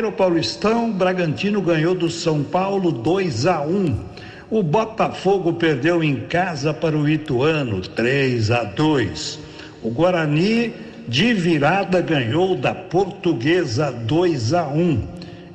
No 0.00 0.12
Paulistão, 0.12 0.92
Bragantino 0.92 1.60
ganhou 1.60 1.96
do 1.96 2.08
São 2.08 2.44
Paulo 2.44 2.92
2 2.92 3.46
a 3.46 3.62
1. 3.62 4.13
O 4.50 4.62
Botafogo 4.62 5.54
perdeu 5.54 6.04
em 6.04 6.16
casa 6.26 6.74
para 6.74 6.96
o 6.96 7.08
Ituano 7.08 7.80
3 7.80 8.50
a 8.50 8.64
2. 8.64 9.38
O 9.82 9.90
Guarani 9.90 10.72
de 11.08 11.32
virada 11.32 12.00
ganhou 12.02 12.54
da 12.54 12.74
Portuguesa 12.74 13.90
2 13.90 14.52
a 14.52 14.66
1. 14.68 15.02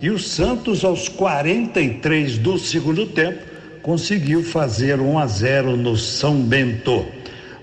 E 0.02 0.10
o 0.10 0.18
Santos 0.18 0.84
aos 0.84 1.08
43 1.08 2.40
do 2.40 2.58
segundo 2.58 3.06
tempo 3.06 3.40
conseguiu 3.84 4.44
fazer 4.44 5.00
1 5.00 5.20
a 5.20 5.28
0 5.28 5.78
no 5.78 5.96
São 5.96 6.42
Bento. 6.42 7.06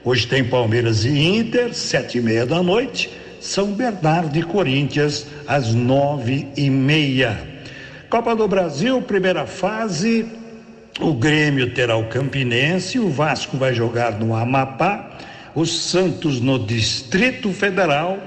Hoje 0.04 0.28
tem 0.28 0.44
Palmeiras 0.44 1.04
e 1.04 1.10
Inter, 1.10 1.74
sete 1.74 2.18
e 2.18 2.20
meia 2.20 2.46
da 2.46 2.62
noite. 2.62 3.10
São 3.40 3.72
Bernardo 3.72 4.38
e 4.38 4.42
Corinthians 4.42 5.26
às 5.46 5.74
nove 5.74 6.46
e 6.56 6.70
meia. 6.70 7.36
Copa 8.08 8.36
do 8.36 8.46
Brasil, 8.46 9.02
primeira 9.02 9.46
fase. 9.46 10.45
O 10.98 11.12
Grêmio 11.12 11.74
terá 11.74 11.94
o 11.94 12.08
Campinense, 12.08 12.98
o 12.98 13.10
Vasco 13.10 13.58
vai 13.58 13.74
jogar 13.74 14.18
no 14.18 14.34
Amapá, 14.34 15.10
o 15.54 15.66
Santos 15.66 16.40
no 16.40 16.58
Distrito 16.58 17.52
Federal, 17.52 18.18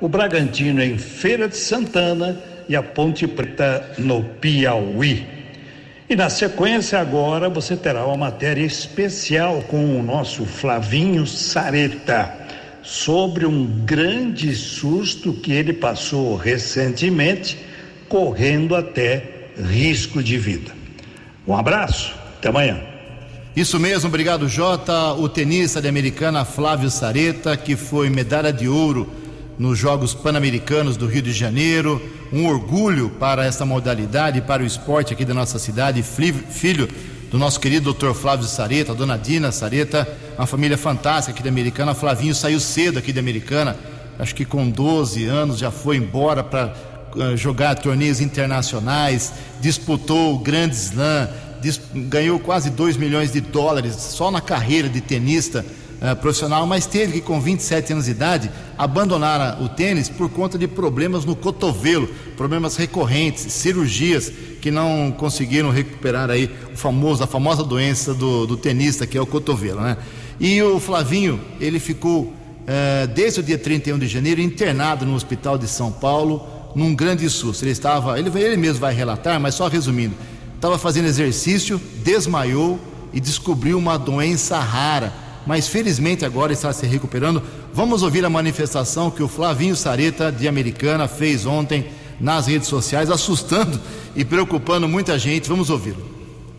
o 0.00 0.08
Bragantino 0.08 0.82
em 0.82 0.98
Feira 0.98 1.48
de 1.48 1.56
Santana 1.56 2.36
e 2.68 2.74
a 2.74 2.82
Ponte 2.82 3.28
Preta 3.28 3.92
no 3.96 4.24
Piauí. 4.24 5.24
E 6.10 6.16
na 6.16 6.28
sequência, 6.28 6.98
agora 6.98 7.48
você 7.48 7.76
terá 7.76 8.04
uma 8.04 8.16
matéria 8.16 8.64
especial 8.64 9.62
com 9.62 9.98
o 9.98 10.02
nosso 10.02 10.44
Flavinho 10.44 11.26
Sareta 11.28 12.32
sobre 12.82 13.46
um 13.46 13.66
grande 13.84 14.52
susto 14.54 15.32
que 15.32 15.52
ele 15.52 15.72
passou 15.72 16.36
recentemente, 16.36 17.56
correndo 18.08 18.74
até 18.74 19.22
risco 19.56 20.22
de 20.22 20.36
vida. 20.38 20.75
Um 21.46 21.56
abraço, 21.56 22.12
até 22.38 22.48
amanhã. 22.48 22.80
Isso 23.54 23.78
mesmo, 23.78 24.08
obrigado 24.08 24.48
Jota. 24.48 25.12
O 25.12 25.28
tenista 25.28 25.80
de 25.80 25.88
americana 25.88 26.44
Flávio 26.44 26.90
Sareta, 26.90 27.56
que 27.56 27.76
foi 27.76 28.10
medalha 28.10 28.52
de 28.52 28.68
ouro 28.68 29.08
nos 29.58 29.78
Jogos 29.78 30.12
Pan-Americanos 30.12 30.96
do 30.96 31.06
Rio 31.06 31.22
de 31.22 31.32
Janeiro. 31.32 32.02
Um 32.32 32.46
orgulho 32.46 33.10
para 33.10 33.46
essa 33.46 33.64
modalidade, 33.64 34.40
para 34.40 34.62
o 34.62 34.66
esporte 34.66 35.12
aqui 35.12 35.24
da 35.24 35.32
nossa 35.32 35.58
cidade. 35.58 36.02
Filho 36.02 36.88
do 37.30 37.38
nosso 37.38 37.60
querido 37.60 37.94
Dr. 37.94 38.12
Flávio 38.12 38.46
Sareta, 38.46 38.94
dona 38.94 39.16
Dina 39.16 39.52
Sareta, 39.52 40.06
uma 40.36 40.46
família 40.46 40.76
fantástica 40.76 41.32
aqui 41.32 41.42
da 41.42 41.48
Americana. 41.48 41.94
Flavinho 41.94 42.34
saiu 42.34 42.58
cedo 42.58 42.98
aqui 42.98 43.12
da 43.12 43.20
Americana, 43.20 43.76
acho 44.18 44.34
que 44.34 44.44
com 44.44 44.68
12 44.68 45.24
anos 45.24 45.58
já 45.58 45.70
foi 45.70 45.96
embora 45.96 46.42
para 46.42 46.74
jogar 47.36 47.74
torneios 47.76 48.20
internacionais, 48.20 49.32
disputou 49.60 50.34
o 50.34 50.38
Grand 50.38 50.70
Slam, 50.70 51.28
ganhou 52.08 52.38
quase 52.38 52.70
2 52.70 52.96
milhões 52.96 53.32
de 53.32 53.40
dólares 53.40 53.94
só 53.94 54.30
na 54.30 54.40
carreira 54.40 54.88
de 54.88 55.00
tenista 55.00 55.64
uh, 56.00 56.16
profissional, 56.16 56.66
mas 56.66 56.86
teve 56.86 57.14
que, 57.14 57.20
com 57.20 57.40
27 57.40 57.92
anos 57.92 58.04
de 58.04 58.10
idade, 58.10 58.50
abandonar 58.76 59.62
o 59.62 59.68
tênis 59.68 60.08
por 60.08 60.28
conta 60.28 60.58
de 60.58 60.68
problemas 60.68 61.24
no 61.24 61.34
cotovelo, 61.34 62.08
problemas 62.36 62.76
recorrentes, 62.76 63.52
cirurgias 63.52 64.30
que 64.60 64.70
não 64.70 65.12
conseguiram 65.12 65.70
recuperar 65.70 66.30
aí 66.30 66.50
o 66.72 66.76
famoso, 66.76 67.22
a 67.24 67.26
famosa 67.26 67.62
doença 67.62 68.12
do, 68.12 68.46
do 68.46 68.56
tenista, 68.56 69.06
que 69.06 69.16
é 69.16 69.20
o 69.20 69.26
cotovelo, 69.26 69.80
né? 69.80 69.96
E 70.38 70.62
o 70.62 70.78
Flavinho, 70.78 71.40
ele 71.58 71.80
ficou 71.80 72.24
uh, 72.24 73.06
desde 73.14 73.40
o 73.40 73.42
dia 73.42 73.56
31 73.56 73.98
de 73.98 74.06
janeiro 74.06 74.40
internado 74.40 75.06
no 75.06 75.14
Hospital 75.14 75.56
de 75.56 75.66
São 75.66 75.90
Paulo, 75.90 76.55
num 76.76 76.94
grande 76.94 77.28
susto. 77.30 77.64
Ele 77.64 77.70
estava, 77.70 78.18
ele, 78.18 78.30
ele 78.38 78.56
mesmo 78.58 78.80
vai 78.80 78.94
relatar, 78.94 79.40
mas 79.40 79.54
só 79.54 79.66
resumindo, 79.66 80.14
estava 80.54 80.78
fazendo 80.78 81.06
exercício, 81.06 81.80
desmaiou 82.04 82.78
e 83.14 83.18
descobriu 83.18 83.78
uma 83.78 83.98
doença 83.98 84.58
rara, 84.58 85.10
mas 85.46 85.66
felizmente 85.66 86.22
agora 86.22 86.52
está 86.52 86.70
se 86.74 86.86
recuperando. 86.86 87.42
Vamos 87.72 88.02
ouvir 88.02 88.26
a 88.26 88.30
manifestação 88.30 89.10
que 89.10 89.22
o 89.22 89.28
Flavinho 89.28 89.74
Sareta 89.74 90.30
de 90.30 90.46
Americana 90.46 91.08
fez 91.08 91.46
ontem 91.46 91.86
nas 92.20 92.46
redes 92.46 92.68
sociais, 92.68 93.10
assustando 93.10 93.80
e 94.14 94.22
preocupando 94.24 94.86
muita 94.86 95.18
gente. 95.18 95.48
Vamos 95.48 95.70
ouvi-lo. 95.70 96.04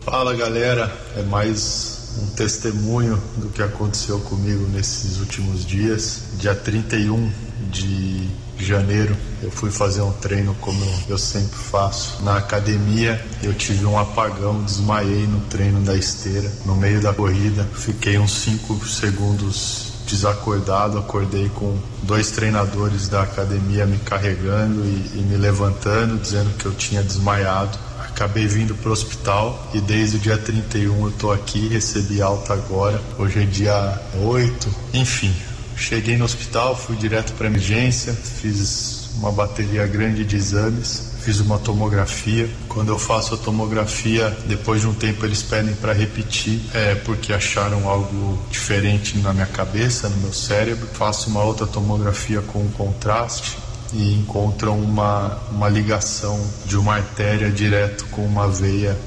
Fala 0.00 0.34
galera, 0.34 0.92
é 1.16 1.22
mais 1.22 2.16
um 2.20 2.34
testemunho 2.34 3.22
do 3.36 3.50
que 3.50 3.62
aconteceu 3.62 4.18
comigo 4.20 4.66
nesses 4.68 5.20
últimos 5.20 5.64
dias. 5.64 6.22
Dia 6.38 6.54
31 6.54 7.30
de 7.70 8.28
janeiro 8.64 9.16
eu 9.42 9.50
fui 9.50 9.70
fazer 9.70 10.02
um 10.02 10.12
treino 10.12 10.54
como 10.60 10.84
eu 11.08 11.18
sempre 11.18 11.56
faço 11.56 12.22
na 12.22 12.36
academia. 12.38 13.24
Eu 13.42 13.54
tive 13.54 13.84
um 13.86 13.98
apagão, 13.98 14.62
desmaiei 14.64 15.26
no 15.26 15.40
treino 15.42 15.80
da 15.80 15.96
esteira, 15.96 16.50
no 16.66 16.74
meio 16.74 17.00
da 17.00 17.12
corrida. 17.12 17.66
Fiquei 17.74 18.18
uns 18.18 18.32
5 18.32 18.86
segundos 18.86 19.92
desacordado, 20.06 20.98
acordei 20.98 21.50
com 21.50 21.78
dois 22.02 22.30
treinadores 22.30 23.08
da 23.08 23.22
academia 23.22 23.84
me 23.84 23.98
carregando 23.98 24.82
e, 24.84 25.18
e 25.18 25.26
me 25.28 25.36
levantando, 25.36 26.18
dizendo 26.18 26.50
que 26.56 26.64
eu 26.64 26.72
tinha 26.72 27.02
desmaiado 27.02 27.78
acabei 28.18 28.48
vindo 28.48 28.74
para 28.74 28.88
o 28.88 28.92
hospital 28.92 29.70
e 29.72 29.80
desde 29.80 30.16
o 30.16 30.18
dia 30.18 30.36
31 30.36 31.02
eu 31.02 31.08
estou 31.08 31.32
aqui, 31.32 31.68
recebi 31.68 32.20
alta 32.20 32.52
agora. 32.52 33.00
Hoje 33.16 33.42
é 33.42 33.46
dia 33.46 34.02
8, 34.20 34.68
enfim. 34.92 35.32
Cheguei 35.78 36.16
no 36.16 36.24
hospital, 36.24 36.76
fui 36.76 36.96
direto 36.96 37.32
para 37.34 37.46
emergência, 37.46 38.12
fiz 38.12 39.10
uma 39.16 39.30
bateria 39.30 39.86
grande 39.86 40.24
de 40.24 40.36
exames, 40.36 41.12
fiz 41.20 41.38
uma 41.40 41.58
tomografia. 41.58 42.50
Quando 42.68 42.88
eu 42.88 42.98
faço 42.98 43.34
a 43.34 43.36
tomografia, 43.36 44.36
depois 44.46 44.80
de 44.80 44.88
um 44.88 44.92
tempo 44.92 45.24
eles 45.24 45.42
pedem 45.42 45.74
para 45.76 45.92
repetir, 45.92 46.60
é 46.74 46.96
porque 46.96 47.32
acharam 47.32 47.88
algo 47.88 48.38
diferente 48.50 49.16
na 49.18 49.32
minha 49.32 49.46
cabeça, 49.46 50.08
no 50.08 50.16
meu 50.16 50.32
cérebro. 50.32 50.86
Faço 50.94 51.30
uma 51.30 51.42
outra 51.42 51.66
tomografia 51.66 52.42
com 52.42 52.68
contraste 52.70 53.56
e 53.92 54.14
encontram 54.14 54.78
uma, 54.78 55.38
uma 55.50 55.68
ligação 55.68 56.44
de 56.66 56.76
uma 56.76 56.96
artéria 56.96 57.50
direto 57.50 58.04
com 58.06 58.24
uma 58.24 58.48
veia, 58.48 58.98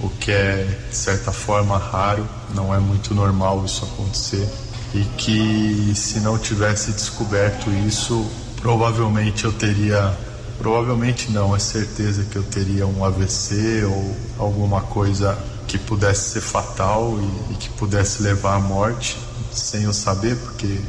o 0.00 0.08
que 0.08 0.30
é 0.32 0.66
de 0.90 0.96
certa 0.96 1.30
forma 1.30 1.78
raro, 1.78 2.26
não 2.54 2.74
é 2.74 2.78
muito 2.78 3.14
normal 3.14 3.64
isso 3.64 3.84
acontecer. 3.84 4.48
E 4.94 5.04
que 5.16 5.92
se 5.94 6.20
não 6.20 6.38
tivesse 6.38 6.92
descoberto 6.92 7.70
isso, 7.86 8.26
provavelmente 8.60 9.44
eu 9.44 9.52
teria. 9.52 10.16
Provavelmente 10.58 11.30
não, 11.30 11.54
é 11.54 11.58
certeza 11.58 12.24
que 12.24 12.36
eu 12.36 12.42
teria 12.42 12.86
um 12.86 13.04
AVC 13.04 13.84
ou 13.84 14.16
alguma 14.38 14.80
coisa 14.80 15.36
que 15.66 15.76
pudesse 15.76 16.30
ser 16.30 16.40
fatal 16.40 17.18
e, 17.20 17.52
e 17.52 17.56
que 17.56 17.68
pudesse 17.70 18.22
levar 18.22 18.54
à 18.54 18.58
morte, 18.58 19.18
sem 19.52 19.82
eu 19.82 19.92
saber, 19.92 20.34
porque 20.36 20.80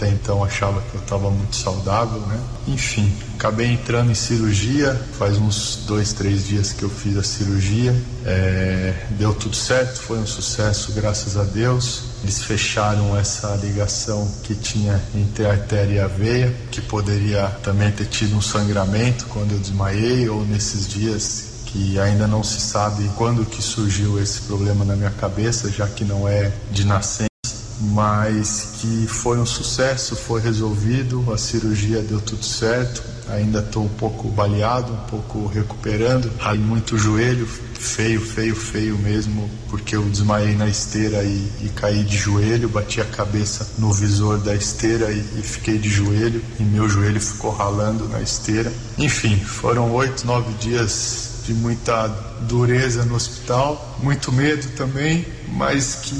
até 0.00 0.08
então 0.08 0.42
achava 0.42 0.80
que 0.80 0.94
eu 0.94 1.00
estava 1.02 1.30
muito 1.30 1.54
saudável, 1.54 2.20
né? 2.20 2.40
Enfim, 2.66 3.12
acabei 3.34 3.66
entrando 3.66 4.10
em 4.10 4.14
cirurgia. 4.14 4.98
Faz 5.18 5.36
uns 5.36 5.84
dois, 5.86 6.14
três 6.14 6.46
dias 6.46 6.72
que 6.72 6.82
eu 6.82 6.88
fiz 6.88 7.18
a 7.18 7.22
cirurgia. 7.22 7.94
É, 8.24 8.94
deu 9.10 9.34
tudo 9.34 9.54
certo, 9.54 10.00
foi 10.00 10.18
um 10.18 10.26
sucesso, 10.26 10.92
graças 10.92 11.36
a 11.36 11.44
Deus. 11.44 12.04
Eles 12.22 12.42
fecharam 12.42 13.14
essa 13.16 13.54
ligação 13.56 14.26
que 14.42 14.54
tinha 14.54 14.98
entre 15.14 15.44
a 15.44 15.50
artéria 15.50 15.94
e 15.94 16.00
a 16.00 16.06
veia, 16.06 16.54
que 16.70 16.80
poderia 16.80 17.48
também 17.62 17.90
ter 17.90 18.06
tido 18.06 18.34
um 18.34 18.42
sangramento 18.42 19.26
quando 19.26 19.52
eu 19.52 19.58
desmaiei 19.58 20.28
ou 20.30 20.46
nesses 20.46 20.88
dias 20.88 21.50
que 21.66 22.00
ainda 22.00 22.26
não 22.26 22.42
se 22.42 22.60
sabe 22.60 23.08
quando 23.16 23.44
que 23.44 23.62
surgiu 23.62 24.20
esse 24.20 24.40
problema 24.40 24.84
na 24.84 24.96
minha 24.96 25.10
cabeça, 25.10 25.70
já 25.70 25.86
que 25.86 26.04
não 26.04 26.26
é 26.26 26.50
de 26.72 26.84
nascença 26.84 27.29
mas 27.80 28.76
que 28.80 29.06
foi 29.06 29.38
um 29.38 29.46
sucesso, 29.46 30.14
foi 30.14 30.40
resolvido, 30.40 31.32
a 31.32 31.38
cirurgia 31.38 32.02
deu 32.02 32.20
tudo 32.20 32.44
certo. 32.44 33.02
Ainda 33.28 33.60
estou 33.60 33.84
um 33.84 33.88
pouco 33.88 34.28
baleado, 34.28 34.92
um 34.92 35.06
pouco 35.06 35.46
recuperando. 35.46 36.30
Aí 36.40 36.58
muito 36.58 36.98
joelho, 36.98 37.46
feio, 37.46 38.20
feio, 38.20 38.54
feio 38.54 38.98
mesmo, 38.98 39.48
porque 39.68 39.96
eu 39.96 40.02
desmaiei 40.02 40.54
na 40.54 40.68
esteira 40.68 41.22
e, 41.22 41.50
e 41.62 41.68
caí 41.74 42.02
de 42.02 42.16
joelho, 42.16 42.68
bati 42.68 43.00
a 43.00 43.04
cabeça 43.04 43.66
no 43.78 43.92
visor 43.92 44.38
da 44.38 44.54
esteira 44.54 45.10
e, 45.10 45.18
e 45.38 45.42
fiquei 45.42 45.78
de 45.78 45.88
joelho, 45.88 46.42
e 46.58 46.62
meu 46.62 46.88
joelho 46.88 47.20
ficou 47.20 47.52
ralando 47.52 48.06
na 48.08 48.20
esteira. 48.20 48.72
Enfim, 48.98 49.36
foram 49.38 49.92
oito, 49.92 50.26
nove 50.26 50.52
dias 50.54 51.30
de 51.46 51.54
muita 51.54 52.08
dureza 52.42 53.04
no 53.04 53.14
hospital, 53.14 53.98
muito 54.02 54.30
medo 54.30 54.68
também, 54.76 55.26
mas 55.48 55.94
que 55.94 56.14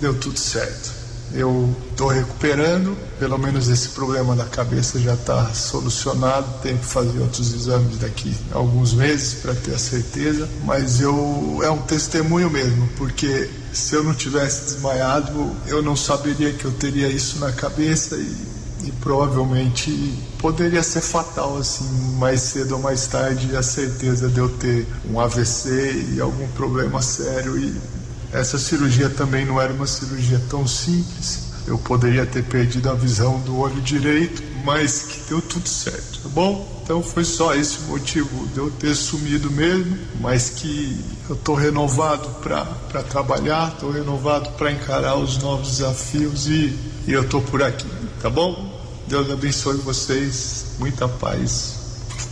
deu 0.00 0.14
tudo 0.14 0.38
certo. 0.38 1.01
Eu 1.34 1.74
estou 1.90 2.08
recuperando, 2.08 2.96
pelo 3.18 3.38
menos 3.38 3.68
esse 3.68 3.90
problema 3.90 4.36
da 4.36 4.44
cabeça 4.44 4.98
já 5.00 5.14
está 5.14 5.52
solucionado. 5.54 6.46
Tenho 6.62 6.78
que 6.78 6.84
fazer 6.84 7.18
outros 7.20 7.54
exames 7.54 7.98
daqui 7.98 8.34
a 8.52 8.58
alguns 8.58 8.92
meses 8.92 9.34
para 9.34 9.54
ter 9.54 9.74
a 9.74 9.78
certeza, 9.78 10.48
mas 10.64 11.00
eu 11.00 11.60
é 11.62 11.70
um 11.70 11.78
testemunho 11.78 12.50
mesmo, 12.50 12.88
porque 12.96 13.48
se 13.72 13.94
eu 13.94 14.04
não 14.04 14.14
tivesse 14.14 14.64
desmaiado, 14.64 15.52
eu 15.66 15.82
não 15.82 15.96
saberia 15.96 16.52
que 16.52 16.64
eu 16.64 16.72
teria 16.72 17.08
isso 17.08 17.38
na 17.38 17.52
cabeça 17.52 18.16
e 18.16 18.52
e 18.84 18.90
provavelmente 18.92 19.90
poderia 20.38 20.82
ser 20.82 21.00
fatal 21.00 21.56
assim 21.58 21.84
mais 22.18 22.40
cedo 22.40 22.72
ou 22.72 22.80
mais 22.80 23.06
tarde 23.06 23.54
a 23.56 23.62
certeza 23.62 24.28
de 24.28 24.38
eu 24.38 24.48
ter 24.48 24.86
um 25.08 25.20
AVC 25.20 26.14
e 26.14 26.20
algum 26.20 26.48
problema 26.48 27.00
sério 27.00 27.56
e 27.58 28.01
essa 28.32 28.58
cirurgia 28.58 29.10
também 29.10 29.44
não 29.44 29.60
era 29.60 29.72
uma 29.72 29.86
cirurgia 29.86 30.40
tão 30.48 30.66
simples. 30.66 31.52
Eu 31.66 31.78
poderia 31.78 32.26
ter 32.26 32.42
perdido 32.42 32.90
a 32.90 32.94
visão 32.94 33.38
do 33.40 33.56
olho 33.58 33.80
direito, 33.80 34.42
mas 34.64 35.02
que 35.02 35.28
deu 35.28 35.40
tudo 35.40 35.68
certo, 35.68 36.20
tá 36.22 36.28
bom? 36.28 36.80
Então 36.82 37.02
foi 37.02 37.24
só 37.24 37.54
esse 37.54 37.82
motivo 37.82 38.48
de 38.48 38.58
eu 38.58 38.70
ter 38.70 38.94
sumido 38.96 39.50
mesmo, 39.50 39.96
mas 40.20 40.50
que 40.50 40.98
eu 41.28 41.36
estou 41.36 41.54
renovado 41.54 42.28
para 42.42 43.02
trabalhar, 43.04 43.72
estou 43.74 43.92
renovado 43.92 44.50
para 44.52 44.72
encarar 44.72 45.16
os 45.16 45.38
novos 45.38 45.78
desafios 45.78 46.48
e, 46.48 46.76
e 47.06 47.12
eu 47.12 47.22
estou 47.22 47.40
por 47.40 47.62
aqui, 47.62 47.86
tá 48.20 48.28
bom? 48.28 48.80
Deus 49.06 49.30
abençoe 49.30 49.76
vocês, 49.76 50.76
muita 50.78 51.06
paz. 51.06 51.76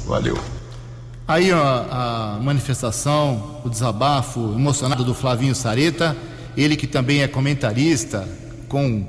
Valeu. 0.07 0.60
Aí 1.31 1.53
ó, 1.53 1.63
a 1.63 2.41
manifestação, 2.43 3.61
o 3.65 3.71
desabafo 3.71 4.53
emocionado 4.53 5.05
do 5.05 5.15
Flavinho 5.15 5.55
Sareta, 5.55 6.17
ele 6.57 6.77
que 6.77 6.89
também 6.89 7.23
é 7.23 7.29
comentarista, 7.29 8.29
com 8.69 9.07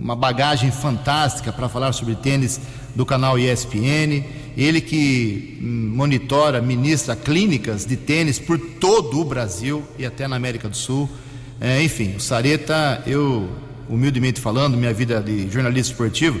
uma 0.00 0.16
bagagem 0.16 0.70
fantástica 0.70 1.52
para 1.52 1.68
falar 1.68 1.92
sobre 1.92 2.14
tênis 2.14 2.58
do 2.94 3.04
canal 3.04 3.38
ESPN, 3.38 4.24
ele 4.56 4.80
que 4.80 5.58
monitora, 5.60 6.62
ministra 6.62 7.14
clínicas 7.14 7.84
de 7.84 7.94
tênis 7.94 8.38
por 8.38 8.58
todo 8.58 9.20
o 9.20 9.24
Brasil 9.26 9.84
e 9.98 10.06
até 10.06 10.26
na 10.26 10.36
América 10.36 10.66
do 10.66 10.76
Sul. 10.78 11.10
É, 11.60 11.82
enfim, 11.82 12.14
o 12.16 12.20
Sareta, 12.20 13.02
eu, 13.06 13.50
humildemente 13.86 14.40
falando, 14.40 14.78
minha 14.78 14.94
vida 14.94 15.20
de 15.20 15.50
jornalista 15.50 15.92
esportivo, 15.92 16.40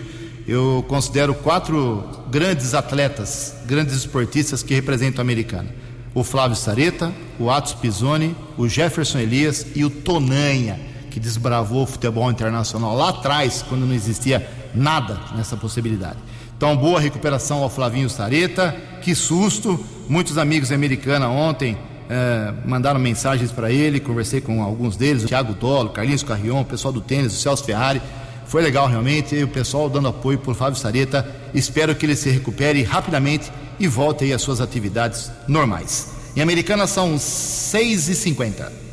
eu 0.50 0.84
considero 0.88 1.32
quatro 1.32 2.04
grandes 2.28 2.74
atletas, 2.74 3.54
grandes 3.66 3.94
esportistas 3.94 4.64
que 4.64 4.74
representam 4.74 5.20
a 5.20 5.22
americana: 5.22 5.68
o 6.12 6.24
Flávio 6.24 6.56
Sareta, 6.56 7.12
o 7.38 7.48
Atos 7.48 7.72
Pisoni, 7.74 8.34
o 8.58 8.68
Jefferson 8.68 9.20
Elias 9.20 9.64
e 9.76 9.84
o 9.84 9.90
Tonanha, 9.90 10.80
que 11.08 11.20
desbravou 11.20 11.84
o 11.84 11.86
futebol 11.86 12.28
internacional 12.28 12.96
lá 12.96 13.10
atrás, 13.10 13.64
quando 13.68 13.86
não 13.86 13.94
existia 13.94 14.44
nada 14.74 15.20
nessa 15.36 15.56
possibilidade. 15.56 16.18
Então, 16.56 16.76
boa 16.76 16.98
recuperação 16.98 17.62
ao 17.62 17.70
Flavinho 17.70 18.10
Sareta, 18.10 18.76
que 19.02 19.14
susto! 19.14 19.78
Muitos 20.08 20.36
amigos 20.36 20.72
americanos 20.72 21.28
ontem 21.28 21.78
eh, 22.08 22.52
mandaram 22.66 22.98
mensagens 22.98 23.52
para 23.52 23.70
ele, 23.70 24.00
conversei 24.00 24.40
com 24.40 24.60
alguns 24.64 24.96
deles, 24.96 25.22
o 25.22 25.28
Thiago 25.28 25.54
Dolo, 25.54 25.90
Carlinhos 25.90 26.24
Carrion, 26.24 26.62
o 26.62 26.64
pessoal 26.64 26.92
do 26.92 27.00
tênis, 27.00 27.32
o 27.32 27.36
Celso 27.36 27.62
Ferrari. 27.62 28.02
Foi 28.50 28.60
legal 28.62 28.88
realmente, 28.88 29.40
o 29.44 29.46
pessoal 29.46 29.88
dando 29.88 30.08
apoio 30.08 30.36
por 30.36 30.56
Flávio 30.56 30.76
Sareta. 30.76 31.24
Espero 31.54 31.94
que 31.94 32.04
ele 32.04 32.16
se 32.16 32.28
recupere 32.30 32.82
rapidamente 32.82 33.48
e 33.78 33.86
volte 33.86 34.24
aí 34.24 34.32
às 34.32 34.42
suas 34.42 34.60
atividades 34.60 35.30
normais. 35.46 36.08
Em 36.34 36.40
Americana 36.40 36.88
são 36.88 37.14
6h50. 37.14 38.89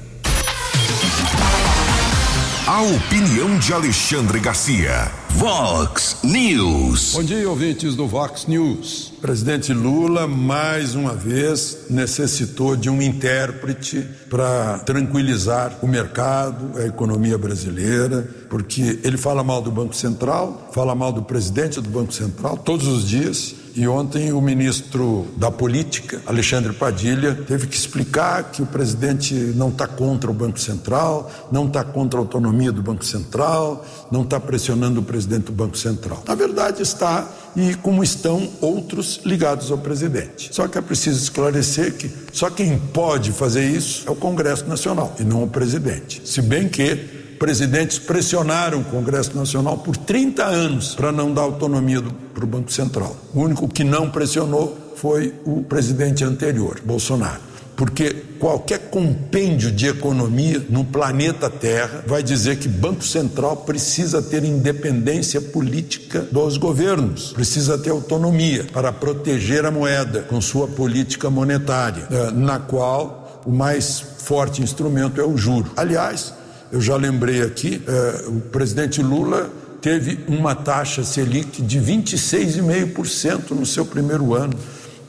A 2.68 2.82
opinião 2.82 3.58
de 3.60 3.72
Alexandre 3.72 4.42
Garcia. 4.42 5.10
Vox 5.30 6.18
News. 6.22 7.14
Bom 7.14 7.24
dia, 7.24 7.50
ouvintes 7.50 7.96
do 7.96 8.06
Vox 8.06 8.46
News. 8.46 9.14
Presidente 9.22 9.72
Lula, 9.72 10.28
mais 10.28 10.94
uma 10.94 11.14
vez, 11.14 11.86
necessitou 11.90 12.76
de 12.76 12.90
um 12.90 13.02
intérprete 13.02 14.06
para 14.30 14.80
tranquilizar 14.80 15.78
o 15.82 15.88
mercado, 15.88 16.78
a 16.78 16.86
economia 16.86 17.38
brasileira, 17.38 18.28
porque 18.50 19.00
ele 19.02 19.16
fala 19.16 19.46
mal 19.46 19.62
do 19.62 19.72
Banco 19.72 19.96
Central, 19.96 20.70
fala 20.74 20.94
mal 20.94 21.14
do 21.14 21.24
presidente 21.24 21.80
do 21.80 21.90
Banco 21.90 22.12
Central 22.12 22.58
todos 22.58 22.86
os 22.86 23.08
dias 23.08 23.56
e 23.78 23.88
ontem 23.88 24.34
o 24.34 24.42
ministro 24.42 25.28
da 25.38 25.52
Política, 25.52 26.20
Alexandre 26.26 26.74
Padilha, 26.74 27.36
teve 27.36 27.68
que 27.68 27.76
explicar 27.76 28.46
que 28.46 28.60
o 28.60 28.66
presidente 28.66 29.36
não 29.56 29.70
está 29.70 29.86
contra 29.86 30.32
o 30.32 30.34
Banco 30.34 30.60
Central, 30.60 31.32
não 31.52 31.68
está 31.68 31.84
contra 31.84 32.20
a 32.20 32.24
autonomia 32.24 32.72
do 32.72 32.82
Banco 32.82 33.06
Central, 33.06 33.86
não 34.12 34.24
está 34.24 34.40
pressionando 34.40 35.02
o 35.02 35.04
presidente 35.04 35.44
do 35.44 35.52
Banco 35.52 35.78
Central. 35.78 36.24
Na 36.28 36.34
verdade, 36.34 36.82
está, 36.82 37.30
e 37.56 37.76
como 37.76 38.04
estão 38.04 38.50
outros 38.60 39.22
ligados 39.24 39.72
ao 39.72 39.78
presidente. 39.78 40.50
Só 40.52 40.68
que 40.68 40.80
é 40.80 40.82
preciso 40.82 41.22
esclarecer 41.22 41.94
que 41.94 42.12
só 42.34 42.50
quem 42.50 42.80
pode 42.80 43.32
fazer 43.32 43.70
isso 43.70 44.08
é 44.08 44.12
o 44.12 44.16
Congresso 44.16 44.66
Nacional 44.66 45.16
e 45.20 45.24
não 45.24 45.44
o 45.44 45.48
presidente. 45.48 46.20
Se 46.26 46.42
bem 46.42 46.68
que 46.68 47.17
presidentes 47.38 48.00
pressionaram 48.00 48.82
o 48.82 48.84
Congresso 48.84 49.36
Nacional 49.36 49.78
por 49.78 49.96
30 49.96 50.44
anos 50.44 50.96
para 50.96 51.12
não 51.12 51.34
dar 51.34 51.44
autonomia 51.44 52.04
para 52.34 52.44
o 52.44 52.48
Banco 52.48 52.72
Central. 52.72 53.16
O 53.34 53.42
único 53.42 53.68
que 53.68 53.84
não 53.84 54.10
pressionou 54.10 54.94
foi 54.96 55.34
o 55.46 55.64
presidente 55.64 56.24
anterior, 56.24 56.82
Bolsonaro. 56.84 57.48
Porque 57.76 58.12
qualquer 58.40 58.90
compêndio 58.90 59.72
de 59.72 59.86
economia 59.86 60.66
no 60.68 60.84
planeta 60.84 61.48
Terra 61.48 62.04
vai 62.08 62.24
dizer 62.24 62.58
que 62.58 62.68
Banco 62.68 63.04
Central 63.04 63.58
precisa 63.58 64.20
ter 64.20 64.44
independência 64.44 65.40
política 65.40 66.22
dos 66.32 66.58
governos, 66.58 67.34
precisa 67.34 67.78
ter 67.78 67.92
autonomia 67.92 68.66
para 68.74 68.92
proteger 68.92 69.64
a 69.64 69.70
moeda 69.70 70.22
com 70.24 70.42
sua 70.42 70.68
política 70.68 71.30
monetária, 71.30 72.08
eh, 72.10 72.32
na 72.32 72.58
qual 72.58 73.44
o 73.46 73.52
mais 73.52 74.00
forte 74.00 74.64
instrumento 74.64 75.22
é 75.22 75.24
o 75.24 75.38
juro. 75.38 75.72
Aliás, 75.78 76.34
eu 76.72 76.82
já 76.82 76.96
lembrei 76.96 77.42
aqui, 77.42 77.82
eh, 77.88 78.26
o 78.28 78.40
presidente 78.40 79.02
Lula 79.02 79.50
teve 79.82 80.20
uma 80.28 80.54
taxa 80.54 81.04
Selic 81.04 81.60
de 81.62 81.80
26,5% 81.80 83.52
no 83.52 83.66
seu 83.66 83.86
primeiro 83.86 84.34
ano. 84.34 84.54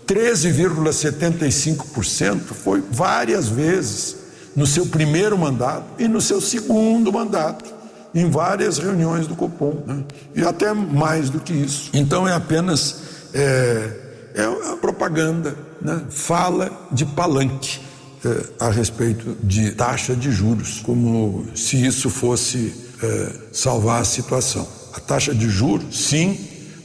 13,75% 0.07 2.55
foi 2.55 2.81
várias 2.90 3.49
vezes 3.49 4.16
no 4.55 4.66
seu 4.66 4.87
primeiro 4.87 5.37
mandato 5.37 5.87
e 5.99 6.07
no 6.09 6.21
seu 6.21 6.40
segundo 6.40 7.12
mandato, 7.12 7.75
em 8.14 8.31
várias 8.31 8.79
reuniões 8.79 9.27
do 9.27 9.35
Copom, 9.35 9.83
né? 9.87 10.05
e 10.35 10.42
até 10.42 10.73
mais 10.73 11.29
do 11.29 11.40
que 11.40 11.53
isso. 11.53 11.90
Então 11.92 12.27
é 12.27 12.33
apenas 12.33 13.03
é, 13.35 13.90
é 14.35 14.47
propaganda, 14.81 15.55
né? 15.83 16.01
fala 16.09 16.71
de 16.90 17.05
palanque 17.05 17.88
eh, 18.25 18.47
a 18.59 18.71
respeito 18.71 19.37
de 19.43 19.73
taxa 19.73 20.15
de 20.15 20.31
juros, 20.31 20.81
como 20.83 21.47
se 21.55 21.85
isso 21.85 22.11
fosse 22.11 22.75
eh, 23.03 23.33
salvar 23.53 24.03
a 24.03 24.05
situação. 24.05 24.67
A 24.95 25.01
taxa 25.01 25.35
de 25.35 25.49
juros, 25.49 26.07
sim, 26.09 26.39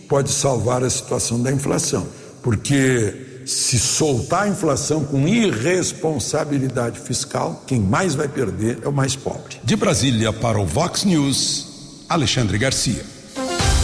pode 0.07 0.31
salvar 0.31 0.83
a 0.83 0.89
situação 0.89 1.41
da 1.41 1.51
inflação, 1.51 2.07
porque 2.41 3.41
se 3.45 3.77
soltar 3.79 4.43
a 4.43 4.47
inflação 4.47 5.03
com 5.03 5.27
irresponsabilidade 5.27 6.99
fiscal, 6.99 7.63
quem 7.67 7.79
mais 7.79 8.15
vai 8.15 8.27
perder 8.27 8.79
é 8.83 8.87
o 8.87 8.93
mais 8.93 9.15
pobre. 9.15 9.59
De 9.63 9.75
Brasília 9.75 10.31
para 10.31 10.59
o 10.59 10.65
Vox 10.65 11.03
News, 11.03 12.05
Alexandre 12.07 12.57
Garcia. 12.57 13.03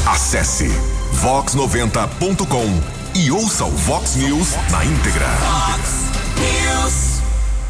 Acesse 0.08 0.70
vox90.com 1.22 3.20
e 3.20 3.32
ouça 3.32 3.66
o 3.66 3.72
Vox 3.72 4.16
News 4.16 4.50
na 4.72 4.86
íntegra. 4.86 5.28
News. 6.38 7.19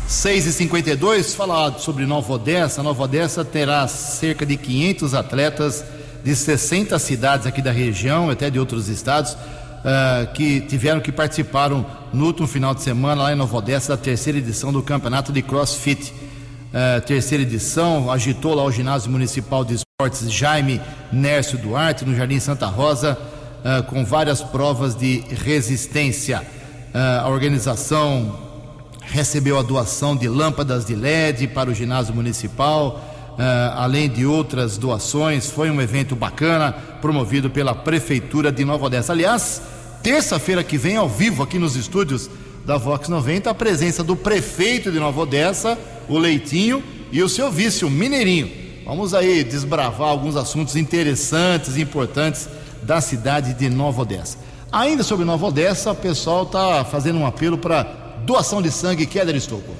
6 0.09 0.47
e 0.47 0.53
52 0.53 1.35
falar 1.35 1.77
sobre 1.77 2.03
Nova 2.03 2.33
Odessa. 2.33 2.81
Nova 2.81 3.03
Odessa 3.03 3.45
terá 3.45 3.87
cerca 3.87 4.43
de 4.43 4.57
500 4.57 5.13
atletas 5.13 5.85
de 6.23 6.35
60 6.35 6.97
cidades 6.97 7.45
aqui 7.45 7.61
da 7.61 7.71
região, 7.71 8.27
até 8.27 8.49
de 8.49 8.57
outros 8.57 8.87
estados, 8.87 9.33
uh, 9.33 10.33
que 10.33 10.61
tiveram 10.61 10.99
que 10.99 11.11
participaram 11.11 11.85
no 12.11 12.25
último 12.25 12.47
final 12.47 12.73
de 12.73 12.81
semana 12.81 13.21
lá 13.21 13.33
em 13.33 13.35
Nova 13.35 13.55
Odessa 13.55 13.95
da 13.95 14.01
terceira 14.01 14.39
edição 14.39 14.73
do 14.73 14.81
campeonato 14.81 15.31
de 15.31 15.43
CrossFit. 15.43 16.11
Uh, 16.11 17.01
terceira 17.05 17.43
edição, 17.43 18.11
agitou 18.11 18.55
lá 18.55 18.63
o 18.63 18.71
ginásio 18.71 19.11
municipal 19.11 19.63
de 19.63 19.75
esportes 19.75 20.33
Jaime 20.33 20.81
Nércio 21.11 21.55
Duarte, 21.55 22.03
no 22.03 22.15
Jardim 22.15 22.39
Santa 22.39 22.65
Rosa, 22.65 23.15
uh, 23.63 23.83
com 23.83 24.03
várias 24.03 24.41
provas 24.41 24.95
de 24.95 25.23
resistência. 25.29 26.41
a 27.23 27.29
organização 27.29 28.48
recebeu 29.11 29.57
a 29.57 29.61
doação 29.61 30.15
de 30.15 30.27
lâmpadas 30.27 30.85
de 30.85 30.95
LED 30.95 31.47
para 31.47 31.69
o 31.69 31.73
ginásio 31.73 32.13
municipal, 32.13 33.03
uh, 33.33 33.41
além 33.75 34.09
de 34.09 34.25
outras 34.25 34.77
doações. 34.77 35.49
Foi 35.49 35.69
um 35.69 35.81
evento 35.81 36.15
bacana, 36.15 36.71
promovido 37.01 37.49
pela 37.49 37.73
Prefeitura 37.73 38.51
de 38.51 38.63
Nova 38.63 38.85
Odessa. 38.85 39.13
Aliás, 39.13 39.61
terça-feira 40.03 40.63
que 40.63 40.77
vem, 40.77 40.97
ao 40.97 41.09
vivo, 41.09 41.43
aqui 41.43 41.57
nos 41.57 41.75
estúdios 41.75 42.29
da 42.65 42.77
Vox 42.77 43.09
90, 43.09 43.49
a 43.49 43.53
presença 43.53 44.03
do 44.03 44.15
prefeito 44.15 44.91
de 44.91 44.99
Nova 44.99 45.21
Odessa, 45.21 45.77
o 46.07 46.17
Leitinho, 46.17 46.83
e 47.11 47.23
o 47.23 47.29
seu 47.29 47.51
vice, 47.51 47.83
o 47.83 47.89
Mineirinho. 47.89 48.51
Vamos 48.85 49.13
aí 49.13 49.43
desbravar 49.43 50.09
alguns 50.09 50.35
assuntos 50.35 50.75
interessantes 50.75 51.75
e 51.77 51.81
importantes 51.81 52.47
da 52.83 53.01
cidade 53.01 53.53
de 53.53 53.69
Nova 53.69 54.03
Odessa. 54.03 54.37
Ainda 54.71 55.01
sobre 55.01 55.25
Nova 55.25 55.47
Odessa, 55.47 55.91
o 55.91 55.95
pessoal 55.95 56.43
está 56.43 56.85
fazendo 56.85 57.17
um 57.17 57.25
apelo 57.25 57.57
para 57.57 57.83
doação 58.25 58.61
de 58.61 58.71
sangue, 58.71 59.05
Keller 59.05 59.35
Estocco. 59.35 59.75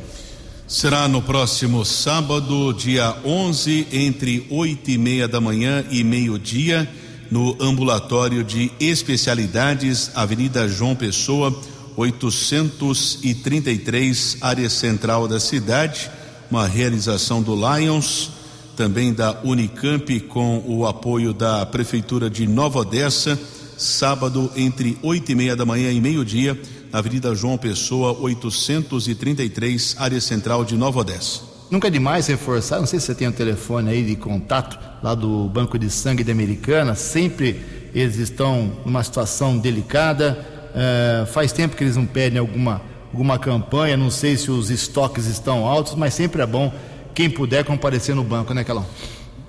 Será 0.67 1.07
no 1.07 1.21
próximo 1.21 1.83
sábado, 1.83 2.71
dia 2.73 3.15
11, 3.25 3.87
entre 3.91 4.45
oito 4.51 4.91
e 4.91 4.99
meia 4.99 5.27
da 5.27 5.41
manhã 5.41 5.83
e 5.89 6.03
meio-dia, 6.03 6.87
no 7.31 7.57
ambulatório 7.59 8.43
de 8.43 8.71
especialidades, 8.79 10.11
Avenida 10.13 10.67
João 10.67 10.95
Pessoa, 10.95 11.59
833, 11.95 14.37
área 14.41 14.69
central 14.69 15.27
da 15.27 15.39
cidade. 15.39 16.11
Uma 16.51 16.67
realização 16.67 17.41
do 17.41 17.55
Lions, 17.55 18.29
também 18.75 19.11
da 19.11 19.39
Unicamp, 19.43 20.19
com 20.21 20.63
o 20.67 20.85
apoio 20.85 21.33
da 21.33 21.65
Prefeitura 21.65 22.29
de 22.29 22.45
Nova 22.47 22.77
Odessa, 22.79 23.39
sábado, 23.77 24.51
entre 24.55 24.99
oito 25.01 25.31
e 25.31 25.35
meia 25.35 25.55
da 25.55 25.65
manhã 25.65 25.91
e 25.91 25.99
meio-dia 25.99 26.55
na 26.91 26.99
Avenida 26.99 27.33
João 27.35 27.57
Pessoa, 27.57 28.17
833, 28.19 29.95
área 29.99 30.19
central 30.19 30.65
de 30.65 30.75
Nova 30.75 30.99
Odessa. 30.99 31.41
Nunca 31.69 31.87
é 31.87 31.91
demais 31.91 32.25
reforçar, 32.25 32.79
não 32.79 32.87
sei 32.87 32.99
se 32.99 33.05
você 33.05 33.15
tem 33.15 33.27
um 33.27 33.31
telefone 33.31 33.89
aí 33.91 34.03
de 34.03 34.15
contato 34.15 34.79
lá 35.03 35.13
do 35.13 35.47
Banco 35.49 35.77
de 35.77 35.89
Sangue 35.89 36.23
da 36.23 36.31
Americana, 36.31 36.95
sempre 36.95 37.61
eles 37.93 38.17
estão 38.17 38.71
numa 38.85 39.03
situação 39.03 39.57
delicada, 39.57 40.45
é, 40.73 41.25
faz 41.27 41.51
tempo 41.51 41.75
que 41.75 41.83
eles 41.83 41.95
não 41.95 42.05
pedem 42.05 42.39
alguma, 42.39 42.81
alguma 43.11 43.37
campanha, 43.37 43.95
não 43.95 44.09
sei 44.09 44.35
se 44.35 44.49
os 44.49 44.71
estoques 44.71 45.27
estão 45.27 45.65
altos, 45.65 45.93
mas 45.93 46.13
sempre 46.15 46.41
é 46.41 46.45
bom 46.45 46.73
quem 47.13 47.29
puder 47.29 47.63
comparecer 47.63 48.15
no 48.15 48.23
banco, 48.23 48.53
né, 48.53 48.63
Calão? 48.63 48.85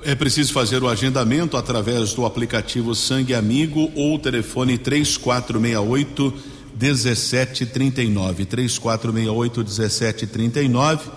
É 0.02 0.14
preciso 0.14 0.52
fazer 0.52 0.82
o 0.82 0.88
agendamento 0.88 1.56
através 1.56 2.14
do 2.14 2.24
aplicativo 2.24 2.94
Sangue 2.94 3.34
Amigo 3.34 3.90
ou 3.94 4.18
telefone 4.18 4.76
3468 4.78 6.34
1739 6.78 8.44
3468 8.44 9.60
1739. 9.60 11.10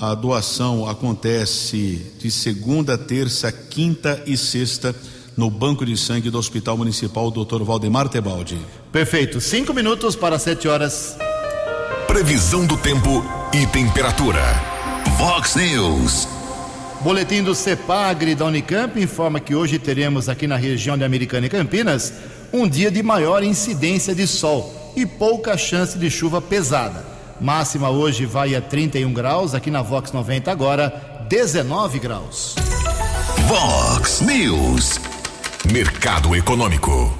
A 0.00 0.14
doação 0.14 0.88
acontece 0.88 2.12
de 2.18 2.30
segunda, 2.30 2.98
terça, 2.98 3.52
quinta 3.52 4.20
e 4.26 4.36
sexta 4.36 4.94
no 5.36 5.48
Banco 5.48 5.86
de 5.86 5.96
Sangue 5.96 6.28
do 6.28 6.38
Hospital 6.38 6.76
Municipal 6.76 7.30
Dr. 7.30 7.62
Valdemar 7.62 8.08
Tebaldi. 8.08 8.58
Perfeito. 8.90 9.40
Cinco 9.40 9.72
minutos 9.72 10.16
para 10.16 10.38
sete 10.38 10.66
horas. 10.66 11.16
Previsão 12.06 12.66
do 12.66 12.76
tempo 12.76 13.24
e 13.52 13.66
temperatura. 13.68 14.42
Vox 15.16 15.54
News. 15.54 16.26
Boletim 17.02 17.42
do 17.42 17.54
CEPAGRE 17.54 18.34
da 18.34 18.44
Unicamp 18.44 19.00
informa 19.00 19.40
que 19.40 19.54
hoje 19.54 19.78
teremos 19.78 20.28
aqui 20.28 20.46
na 20.46 20.56
região 20.56 20.98
de 20.98 21.04
Americana 21.04 21.46
e 21.46 21.48
Campinas 21.48 22.12
um 22.52 22.68
dia 22.68 22.90
de 22.90 23.02
maior 23.02 23.42
incidência 23.42 24.14
de 24.14 24.26
sol 24.26 24.81
e 24.96 25.06
pouca 25.06 25.56
chance 25.56 25.98
de 25.98 26.10
chuva 26.10 26.40
pesada. 26.40 27.04
Máxima 27.40 27.90
hoje 27.90 28.24
vai 28.24 28.54
a 28.54 28.60
31 28.60 29.12
graus, 29.12 29.54
aqui 29.54 29.70
na 29.70 29.82
Vox 29.82 30.12
90 30.12 30.50
agora 30.50 31.26
19 31.28 31.98
graus. 31.98 32.54
Vox 33.46 34.20
News. 34.20 35.00
Mercado 35.72 36.36
Econômico. 36.36 37.18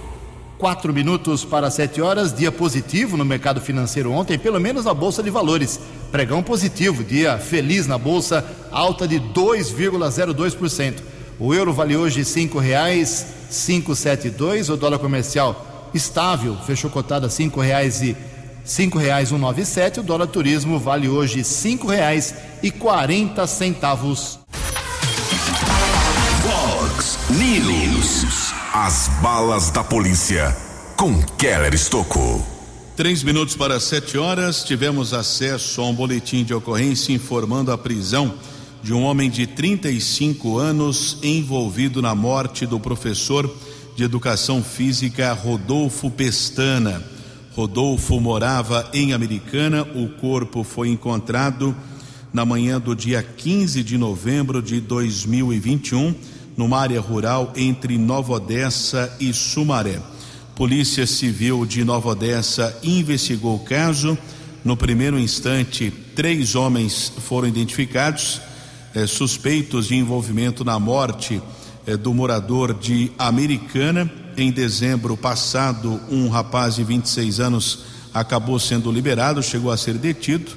Quatro 0.59 0.93
minutos 0.93 1.45
para 1.45 1.71
sete 1.71 2.01
horas, 2.01 2.33
dia 2.33 2.53
positivo 2.53 3.17
no 3.17 3.25
mercado 3.25 3.61
financeiro 3.61 4.13
ontem, 4.13 4.39
pelo 4.39 4.61
menos 4.61 4.85
na 4.85 4.95
Bolsa 4.95 5.23
de 5.23 5.31
Valores. 5.31 5.81
Pregão 6.13 6.43
positivo, 6.43 7.03
dia 7.03 7.39
feliz 7.39 7.89
na 7.89 7.99
bolsa, 7.99 8.45
alta 8.71 9.09
de 9.09 9.19
2,02%. 9.19 11.01
O 11.41 11.53
euro 11.53 11.73
vale 11.73 11.97
hoje 11.97 12.25
cinco 12.25 12.61
reais 12.61 13.27
572, 13.51 14.69
o 14.69 14.77
dólar 14.77 15.01
comercial 15.01 15.72
estável, 15.95 16.57
fechou 16.67 16.91
cotado 16.91 17.27
a 17.27 17.31
cinco 17.31 17.61
reais 17.61 18.03
e 18.03 18.17
cinco 18.65 18.99
reais 18.99 19.29
197, 19.29 20.01
o 20.01 20.03
dólar 20.03 20.27
turismo 20.27 20.79
vale 20.79 21.09
hoje 21.09 21.45
cinco 21.45 21.87
reais 21.87 22.35
e 22.63 22.71
quarenta 22.71 23.47
centavos. 23.47 24.39
Fox 26.43 27.19
News. 27.31 28.53
As 28.73 29.09
balas 29.21 29.71
da 29.71 29.85
polícia 29.85 30.57
com 30.97 31.23
Keller 31.37 31.75
Estocou. 31.75 32.45
Três 32.97 33.23
minutos 33.23 33.57
para 33.57 33.81
sete 33.81 34.17
horas, 34.17 34.63
tivemos 34.63 35.13
acesso 35.13 35.81
a 35.81 35.87
um 35.87 35.95
boletim 35.95 36.45
de 36.45 36.55
ocorrência 36.55 37.13
informando 37.13 37.73
a 37.73 37.79
prisão 37.79 38.35
de 38.83 38.93
um 38.93 39.03
homem 39.03 39.31
de 39.31 39.47
35 39.47 40.59
anos 40.59 41.19
envolvido 41.23 42.03
na 42.03 42.15
morte 42.15 42.67
do 42.67 42.81
professor 42.81 43.49
de 43.95 44.05
educação 44.05 44.63
física 44.63 45.33
Rodolfo 45.33 46.11
Pestana. 46.11 47.03
Rodolfo 47.55 48.19
morava 48.21 48.89
em 48.95 49.13
Americana, 49.13 49.83
o 49.95 50.09
corpo 50.09 50.65
foi 50.65 50.89
encontrado 50.89 51.77
na 52.33 52.45
manhã 52.47 52.81
do 52.81 52.97
dia 52.97 53.23
15 53.23 53.83
de 53.83 53.99
novembro 53.99 54.63
de 54.63 54.81
2021, 54.81 56.15
numa 56.57 56.79
área 56.81 57.01
rural 57.01 57.53
entre 57.55 57.99
Nova 57.99 58.33
Odessa 58.33 59.15
e 59.21 59.33
Sumaré. 59.35 60.01
Polícia 60.55 61.07
Civil 61.07 61.67
de 61.67 61.85
Nova 61.85 62.11
Odessa 62.11 62.79
investigou 62.83 63.57
o 63.57 63.65
caso. 63.65 64.17
No 64.65 64.77
primeiro 64.77 65.19
instante, 65.19 65.93
três 66.15 66.55
homens 66.55 67.13
foram 67.27 67.49
identificados, 67.49 68.41
eh, 68.95 69.07
suspeitos 69.07 69.89
de 69.89 69.97
envolvimento 69.97 70.65
na 70.65 70.79
morte 70.79 71.43
do 72.01 72.15
morador 72.15 72.75
de 72.75 73.11
Americana. 73.19 74.11
Em 74.37 74.51
dezembro 74.51 75.17
passado, 75.17 76.01
um 76.11 76.29
rapaz 76.29 76.77
de 76.77 76.85
26 76.85 77.41
anos 77.41 77.81
acabou 78.15 78.59
sendo 78.59 78.91
liberado, 78.91 79.43
chegou 79.43 79.71
a 79.71 79.77
ser 79.77 79.95
detido, 79.95 80.53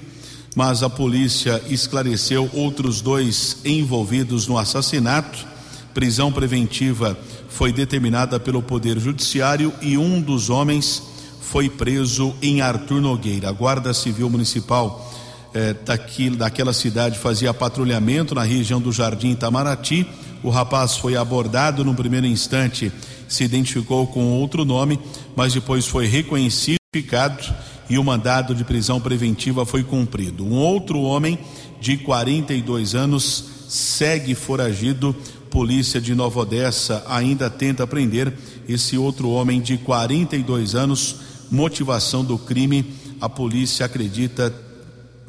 mas 0.55 0.83
a 0.83 0.89
polícia 0.89 1.61
esclareceu 1.69 2.49
outros 2.53 3.01
dois 3.01 3.57
envolvidos 3.65 4.47
no 4.47 4.57
assassinato. 4.57 5.45
Prisão 5.93 6.31
preventiva 6.31 7.17
foi 7.49 7.71
determinada 7.71 8.39
pelo 8.39 8.61
Poder 8.61 8.99
Judiciário 8.99 9.73
e 9.81 9.97
um 9.97 10.21
dos 10.21 10.49
homens 10.49 11.01
foi 11.41 11.69
preso 11.69 12.33
em 12.41 12.61
Arthur 12.61 13.01
Nogueira. 13.01 13.49
A 13.49 13.51
Guarda 13.51 13.93
Civil 13.93 14.29
Municipal 14.29 15.13
eh, 15.56 15.76
daquela 16.38 16.74
cidade 16.74 17.18
fazia 17.18 17.54
patrulhamento 17.54 18.36
na 18.36 18.44
região 18.44 18.80
do 18.80 18.91
Jardim 18.91 19.32
Itamaraty. 19.32 20.06
O 20.44 20.50
rapaz 20.50 20.98
foi 20.98 21.15
abordado 21.15 21.84
no 21.84 21.96
primeiro 21.96 22.28
instante, 22.28 22.91
se 23.28 23.44
identificou 23.44 24.06
com 24.06 24.34
outro 24.34 24.63
nome, 24.63 25.00
mas 25.36 25.54
depois 25.54 25.88
foi 25.88 26.06
reconhecido 26.06 26.76
e 27.89 27.98
o 27.98 28.04
mandado 28.04 28.56
de 28.56 28.63
prisão 28.63 29.02
preventiva 29.02 29.65
foi 29.65 29.84
cumprido. 29.84 30.46
Um 30.46 30.56
outro 30.56 31.02
homem 31.02 31.38
de 31.82 31.98
42 31.98 32.96
anos 32.96 33.46
segue 33.68 34.34
foragido 34.34 35.15
polícia 35.56 36.02
de 36.02 36.13
Nova 36.13 36.41
Odessa 36.41 37.02
ainda 37.08 37.50
tenta 37.50 37.88
prender 37.88 38.34
esse 38.68 38.98
outro 38.98 39.30
homem 39.30 39.62
de 39.62 39.78
42 39.78 40.76
anos. 40.76 41.15
Motivação 41.50 42.26
do 42.26 42.38
crime, 42.38 42.94
a 43.22 43.30
polícia 43.30 43.86
acredita 43.86 44.54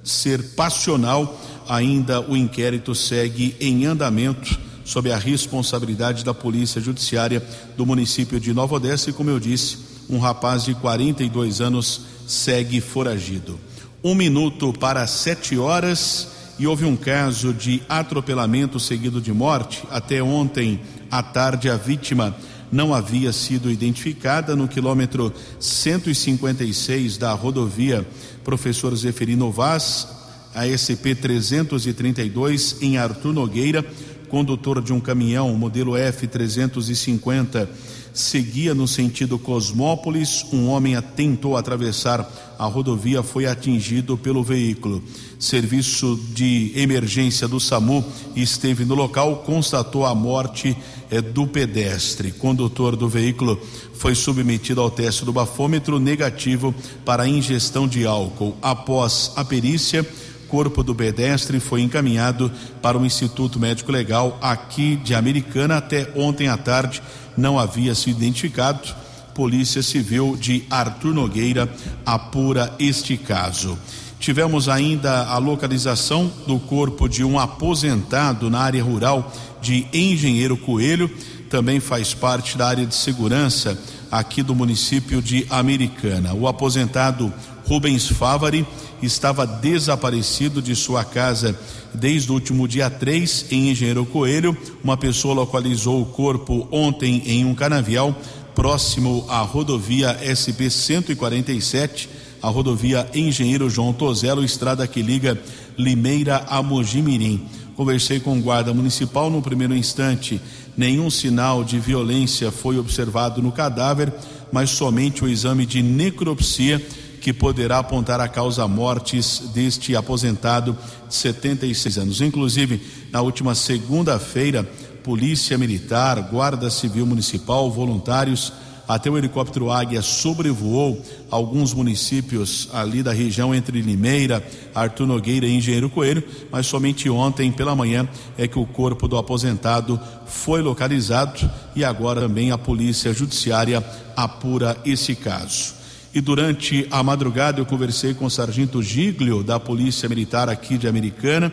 ser 0.07 0.42
passional. 0.55 1.38
Ainda 1.69 2.21
o 2.21 2.37
inquérito 2.37 2.95
segue 2.95 3.57
em 3.61 3.85
andamento 3.85 4.57
sob 4.85 5.11
a 5.11 5.19
responsabilidade 5.19 6.25
da 6.25 6.33
Polícia 6.33 6.81
Judiciária 6.81 7.45
do 7.77 7.85
município 7.85 8.38
de 8.38 8.55
Nova 8.55 8.77
Odessa. 8.77 9.11
E 9.11 9.12
como 9.12 9.29
eu 9.29 9.40
disse, 9.40 9.79
um 10.09 10.19
rapaz 10.19 10.64
de 10.64 10.75
42 10.75 11.61
anos 11.61 12.03
segue 12.27 12.81
foragido. 12.81 13.59
Um 14.03 14.14
minuto 14.14 14.73
para 14.73 15.05
sete 15.09 15.59
horas 15.59 16.29
e 16.59 16.66
houve 16.66 16.85
um 16.85 16.97
caso 16.97 17.53
de 17.53 17.83
atropelamento 17.88 18.79
seguido 18.79 19.21
de 19.21 19.33
morte. 19.33 19.83
Até 19.90 20.23
ontem 20.23 20.81
à 21.11 21.23
tarde, 21.23 21.69
a 21.69 21.77
vítima 21.77 22.35
não 22.77 22.93
havia 22.93 23.33
sido 23.33 23.71
identificada 23.71 24.55
no 24.55 24.69
quilômetro 24.69 25.33
156 25.59 27.17
da 27.17 27.33
rodovia 27.33 28.07
Professor 28.45 28.95
Zeferino 28.95 29.51
Vaz, 29.51 30.07
a 30.55 30.67
SP 30.69 31.17
332, 31.17 32.77
em 32.83 32.99
Artur 32.99 33.33
Nogueira. 33.33 33.83
Condutor 34.29 34.83
de 34.83 34.93
um 34.93 35.01
caminhão 35.01 35.55
modelo 35.55 35.93
F350 35.93 37.69
seguia 38.17 38.75
no 38.75 38.89
sentido 38.89 39.39
Cosmópolis. 39.39 40.45
Um 40.53 40.69
homem 40.69 41.01
tentou 41.15 41.57
atravessar 41.57 42.29
a 42.59 42.65
rodovia, 42.65 43.23
foi 43.23 43.47
atingido 43.47 44.17
pelo 44.17 44.43
veículo. 44.43 45.03
Serviço 45.39 46.19
de 46.33 46.73
emergência 46.75 47.47
do 47.47 47.61
SAMU 47.61 48.05
esteve 48.35 48.85
no 48.85 48.95
local, 48.95 49.43
constatou 49.45 50.07
a 50.07 50.15
morte 50.15 50.75
é, 51.11 51.21
do 51.21 51.47
pedestre. 51.47 52.33
Condutor 52.33 52.97
do 52.97 53.09
veículo 53.09 53.61
foi 53.95 54.15
submetido 54.15 54.81
ao 54.81 54.91
teste 54.91 55.25
do 55.25 55.33
bafômetro 55.33 55.99
negativo 55.99 56.75
para 57.05 57.29
ingestão 57.29 57.87
de 57.87 58.07
álcool. 58.07 58.57
Após 58.62 59.33
a 59.37 59.45
perícia, 59.45 60.07
corpo 60.48 60.82
do 60.82 60.94
pedestre 60.94 61.61
foi 61.61 61.82
encaminhado 61.82 62.50
para 62.80 62.98
o 62.98 63.04
Instituto 63.04 63.59
Médico 63.59 63.92
Legal 63.92 64.38
aqui 64.40 64.96
de 64.96 65.14
Americana 65.14 65.76
até 65.76 66.11
ontem 66.14 66.48
à 66.48 66.56
tarde 66.56 67.02
não 67.37 67.59
havia 67.59 67.94
sido 67.94 68.16
identificado. 68.16 68.94
Polícia 69.35 69.82
Civil 69.82 70.37
de 70.37 70.64
Arthur 70.70 71.12
Nogueira 71.12 71.68
apura 72.06 72.74
este 72.78 73.16
caso. 73.16 73.78
Tivemos 74.18 74.68
ainda 74.68 75.26
a 75.26 75.37
localização 75.37 76.32
do 76.46 76.59
corpo 76.59 77.06
de 77.06 77.22
um 77.22 77.38
aposentado 77.38 78.48
na 78.48 78.61
área 78.61 78.82
rural 78.82 79.30
de 79.61 79.87
Engenheiro 79.92 80.56
Coelho, 80.56 81.11
também 81.50 81.80
faz 81.80 82.14
parte 82.14 82.56
da 82.56 82.66
área 82.66 82.87
de 82.87 82.94
segurança 82.94 83.78
aqui 84.11 84.42
do 84.42 84.54
município 84.54 85.20
de 85.20 85.46
Americana. 85.50 86.32
O 86.32 86.48
aposentado 86.48 87.32
Rubens 87.66 88.09
Favari 88.09 88.66
estava 89.02 89.46
desaparecido 89.46 90.62
de 90.62 90.74
sua 90.74 91.04
casa 91.04 91.59
desde 91.92 92.30
o 92.30 92.35
último 92.35 92.66
dia 92.66 92.88
3 92.90 93.46
em 93.50 93.70
Engenheiro 93.70 94.04
Coelho. 94.06 94.56
Uma 94.82 94.96
pessoa 94.96 95.35
localizou 95.35 96.00
o 96.02 96.06
corpo 96.06 96.66
ontem 96.70 97.22
em 97.26 97.44
um 97.44 97.54
canavial 97.54 98.14
próximo 98.54 99.26
à 99.28 99.40
rodovia 99.40 100.16
SP 100.24 100.70
147, 100.70 102.09
a 102.42 102.48
rodovia 102.48 103.06
Engenheiro 103.14 103.68
João 103.68 103.92
Tozelo, 103.92 104.42
estrada 104.42 104.87
que 104.87 105.02
liga 105.02 105.38
Limeira 105.76 106.44
a 106.48 106.62
Mojimirim. 106.62 107.46
Conversei 107.76 108.18
com 108.18 108.38
o 108.38 108.40
guarda 108.40 108.72
municipal 108.72 109.28
no 109.28 109.42
primeiro 109.42 109.76
instante. 109.76 110.40
Nenhum 110.74 111.11
sinal 111.11 111.62
de 111.62 111.78
violência 111.78 112.50
foi 112.50 112.78
observado 112.78 113.42
no 113.42 113.52
cadáver, 113.52 114.11
mas 114.50 114.70
somente 114.70 115.22
o 115.22 115.28
exame 115.28 115.66
de 115.66 115.82
necropsia 115.82 116.80
que 117.27 117.33
poderá 117.33 117.79
apontar 117.79 118.21
a 118.21 118.29
causa 118.29 118.69
mortes 118.69 119.51
deste 119.53 119.97
aposentado 119.97 120.79
de 121.09 121.12
76 121.17 121.99
anos. 121.99 122.21
Inclusive, 122.21 122.81
na 123.11 123.21
última 123.21 123.53
segunda-feira, 123.53 124.62
Polícia 125.03 125.59
Militar, 125.59 126.21
Guarda 126.31 126.71
Civil 126.71 127.05
Municipal, 127.05 127.69
voluntários, 127.69 128.53
até 128.87 129.11
o 129.11 129.19
helicóptero 129.19 129.73
Águia 129.73 130.03
sobrevoou 130.03 131.05
alguns 131.29 131.75
municípios 131.75 132.69
ali 132.73 133.03
da 133.03 133.12
região 133.12 133.53
entre 133.53 133.83
Limeira, 133.83 134.41
Artur 134.73 135.09
Nogueira 135.09 135.47
e 135.47 135.57
Engenheiro 135.57 135.91
Coelho, 135.91 136.23
mas 136.49 136.69
somente 136.69 137.11
ontem 137.11 137.51
pela 137.51 137.75
manhã 137.75 138.09
é 138.39 138.47
que 138.47 138.57
o 138.61 138.67
corpo 138.67 139.09
do 139.09 139.19
aposentado 139.19 140.01
foi 140.27 140.62
localizado 140.62 141.51
e 141.75 141.85
agora 141.85 142.21
também 142.21 142.53
a 142.53 142.59
Polícia 142.59 143.12
Judiciária 143.12 143.85
apura 144.15 144.77
esse 144.85 145.17
caso. 145.17 145.75
E 146.16 146.20
durante 146.22 146.88
a 146.90 147.02
madrugada 147.02 147.61
eu 147.61 147.66
conversei 147.66 148.14
com 148.14 148.24
o 148.24 148.31
sargento 148.31 148.83
Giglio, 148.83 149.42
da 149.42 149.61
Polícia 149.61 150.09
Militar 150.09 150.48
aqui 150.48 150.79
de 150.79 150.88
Americana. 150.88 151.52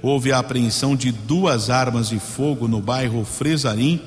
Houve 0.00 0.30
a 0.30 0.38
apreensão 0.38 0.94
de 0.94 1.10
duas 1.10 1.70
armas 1.70 2.10
de 2.10 2.20
fogo 2.20 2.68
no 2.68 2.80
bairro 2.80 3.24
Fresarim. 3.24 4.00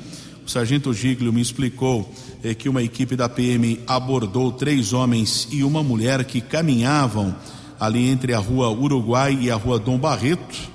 O 0.47 0.49
sargento 0.49 0.93
Giglio 0.93 1.33
me 1.33 1.41
explicou 1.41 2.09
eh, 2.41 2.53
que 2.53 2.69
uma 2.69 2.81
equipe 2.81 3.17
da 3.17 3.27
PM 3.27 3.81
abordou 3.85 4.53
três 4.53 4.93
homens 4.93 5.49
e 5.51 5.65
uma 5.65 5.83
mulher 5.83 6.23
que 6.23 6.39
caminhavam 6.39 7.35
ali 7.77 8.07
entre 8.07 8.33
a 8.33 8.39
rua 8.39 8.71
Uruguai 8.71 9.38
e 9.41 9.51
a 9.51 9.55
rua 9.55 9.77
Dom 9.77 9.97
Barreto. 9.97 10.69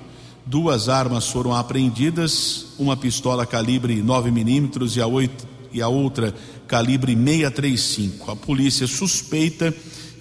Duas 0.45 0.87
armas 0.87 1.27
foram 1.27 1.51
apreendidas, 1.51 2.75
uma 2.77 2.95
pistola 2.95 3.43
calibre 3.43 4.03
9 4.03 4.29
milímetros 4.29 4.95
e 4.95 5.01
a, 5.81 5.87
outra 5.87 6.31
calibre 6.67 7.15
635. 7.15 8.31
A 8.31 8.35
polícia 8.35 8.87
suspeita 8.87 9.73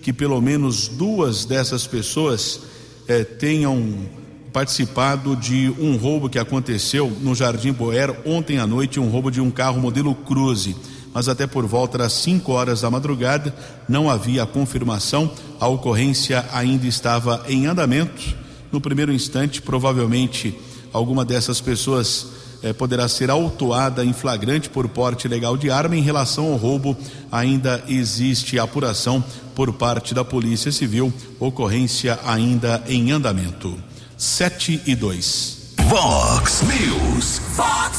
que 0.03 0.13
pelo 0.13 0.41
menos 0.41 0.89
duas 0.89 1.45
dessas 1.45 1.87
pessoas 1.87 2.61
eh, 3.09 3.25
tenham 3.25 4.07
participado 4.53 5.35
de 5.35 5.75
um 5.81 5.97
roubo 5.97 6.29
que 6.29 6.39
aconteceu 6.39 7.11
no 7.21 7.35
Jardim 7.35 7.73
Boer 7.73 8.15
ontem 8.25 8.59
à 8.59 8.67
noite, 8.67 9.01
um 9.01 9.09
roubo 9.09 9.31
de 9.31 9.41
um 9.41 9.51
carro 9.51 9.81
modelo 9.81 10.15
Cruze. 10.15 10.77
Mas 11.13 11.29
até 11.29 11.47
por 11.47 11.67
volta 11.67 11.99
das 11.99 12.13
5 12.13 12.53
horas 12.53 12.81
da 12.83 12.91
madrugada 12.91 13.55
não 13.89 14.09
havia 14.11 14.47
confirmação, 14.47 15.31
a 15.59 15.67
ocorrência 15.67 16.45
ainda 16.53 16.87
estava 16.87 17.45
em 17.49 17.67
andamento. 17.67 18.37
No 18.71 18.81
primeiro 18.81 19.13
instante, 19.13 19.63
provavelmente 19.63 20.57
alguma 20.93 21.25
dessas 21.25 21.61
pessoas 21.61 22.44
eh, 22.65 22.73
poderá 22.73 23.07
ser 23.07 23.31
autuada 23.31 24.03
em 24.03 24.15
flagrante 24.15 24.71
por 24.71 24.89
porte 24.89 25.27
ilegal 25.27 25.55
de 25.55 25.71
arma. 25.71 25.95
Em 25.95 26.01
relação 26.01 26.47
ao 26.47 26.57
roubo, 26.57 26.97
ainda 27.31 27.85
existe 27.87 28.59
apuração 28.59 29.23
por 29.55 29.71
parte 29.75 30.15
da 30.15 30.25
Polícia 30.25 30.73
Civil, 30.73 31.13
ocorrência 31.39 32.19
ainda 32.25 32.83
em 32.89 33.13
andamento. 33.13 33.79
7 34.17 34.81
e 34.87 34.97
2. 34.97 35.75
Vox 35.89 36.63
News. 36.63 37.43
Fox 37.55 37.99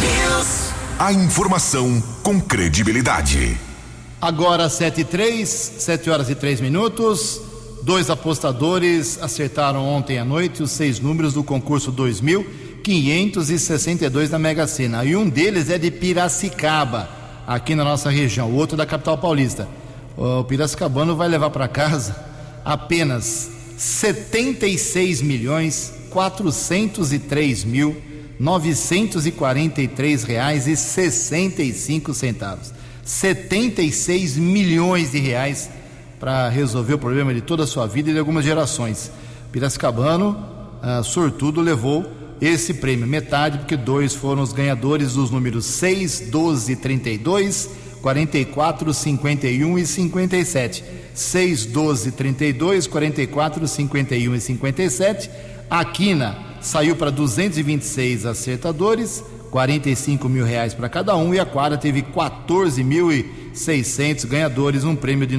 News. 0.00 0.72
A 0.98 1.12
informação 1.12 2.02
com 2.24 2.40
credibilidade. 2.40 3.56
Agora 4.20 4.68
7 4.68 5.02
e 5.02 5.04
3, 5.04 5.48
7 5.48 6.10
horas 6.10 6.28
e 6.28 6.34
3 6.34 6.60
minutos. 6.60 7.40
Dois 7.82 8.10
apostadores 8.10 9.18
acertaram 9.22 9.86
ontem 9.86 10.18
à 10.18 10.24
noite 10.24 10.62
os 10.62 10.70
seis 10.70 11.00
números 11.00 11.32
do 11.32 11.42
concurso 11.42 11.90
2562 12.84 14.30
da 14.30 14.38
Mega 14.38 14.66
Sena. 14.66 15.04
E 15.04 15.14
um 15.14 15.28
deles 15.28 15.70
é 15.70 15.78
de 15.78 15.90
Piracicaba, 15.90 17.08
aqui 17.46 17.74
na 17.74 17.84
nossa 17.84 18.10
região, 18.10 18.50
o 18.50 18.54
outro 18.54 18.76
da 18.76 18.86
capital 18.86 19.18
paulista. 19.18 19.68
O 20.16 20.44
Piracicabano 20.44 21.16
vai 21.16 21.28
levar 21.28 21.50
para 21.50 21.68
casa 21.68 22.16
apenas 22.64 23.50
76 23.76 25.22
milhões 25.22 25.94
403 26.10 27.64
mil 27.64 27.96
943 28.38 30.24
reais 30.24 30.66
e 30.66 30.74
65 30.74 32.14
centavos. 32.14 32.72
76 33.04 34.36
milhões 34.36 35.12
de 35.12 35.18
reais 35.18 35.70
para 36.18 36.48
resolver 36.48 36.94
o 36.94 36.98
problema 36.98 37.34
de 37.34 37.40
toda 37.40 37.64
a 37.64 37.66
sua 37.66 37.86
vida 37.86 38.10
e 38.10 38.12
de 38.12 38.18
algumas 38.18 38.44
gerações. 38.44 39.10
Piracicabano, 39.52 40.42
ah, 40.82 41.02
sortudo, 41.02 41.60
levou 41.60 42.19
esse 42.40 42.74
prêmio, 42.74 43.06
metade, 43.06 43.58
porque 43.58 43.76
dois 43.76 44.14
foram 44.14 44.42
os 44.42 44.52
ganhadores 44.52 45.14
dos 45.14 45.30
números 45.30 45.66
6, 45.66 46.28
12, 46.30 46.76
32, 46.76 47.70
44, 48.00 48.94
51 48.94 49.78
e 49.78 49.86
57. 49.86 50.84
6, 51.14 51.66
12, 51.66 52.12
32, 52.12 52.86
44, 52.86 53.68
51 53.68 54.34
e 54.34 54.40
57. 54.40 55.30
A 55.68 55.84
Quina 55.84 56.38
saiu 56.62 56.96
para 56.96 57.10
226 57.10 58.24
acertadores, 58.24 59.22
45 59.50 60.26
mil 60.28 60.44
reais 60.44 60.72
para 60.72 60.88
cada 60.88 61.16
um, 61.16 61.34
e 61.34 61.40
a 61.40 61.44
Quadra 61.44 61.76
teve 61.76 62.02
14.600 62.02 64.26
ganhadores, 64.26 64.84
um 64.84 64.96
prêmio 64.96 65.26
de 65.26 65.36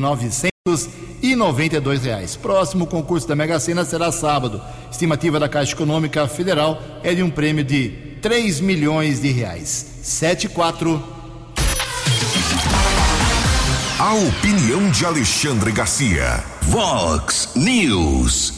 992 0.68 2.04
reais. 2.04 2.36
Próximo 2.36 2.86
concurso 2.86 3.28
da 3.28 3.36
Mega 3.36 3.60
Sena 3.60 3.84
será 3.84 4.12
sábado. 4.12 4.62
Estimativa 4.92 5.40
da 5.40 5.50
Caixa 5.50 5.74
Econômica 5.74 6.28
Federal 6.28 6.80
é 7.02 7.16
de 7.16 7.24
um 7.24 7.32
prêmio 7.32 7.64
de 7.64 7.90
3 8.22 8.60
milhões 8.60 9.20
de 9.20 9.32
reais. 9.32 9.88
74 10.04 11.04
A 13.98 14.14
opinião 14.14 14.92
de 14.92 15.04
Alexandre 15.04 15.72
Garcia. 15.72 16.44
Vox 16.62 17.50
News. 17.56 18.54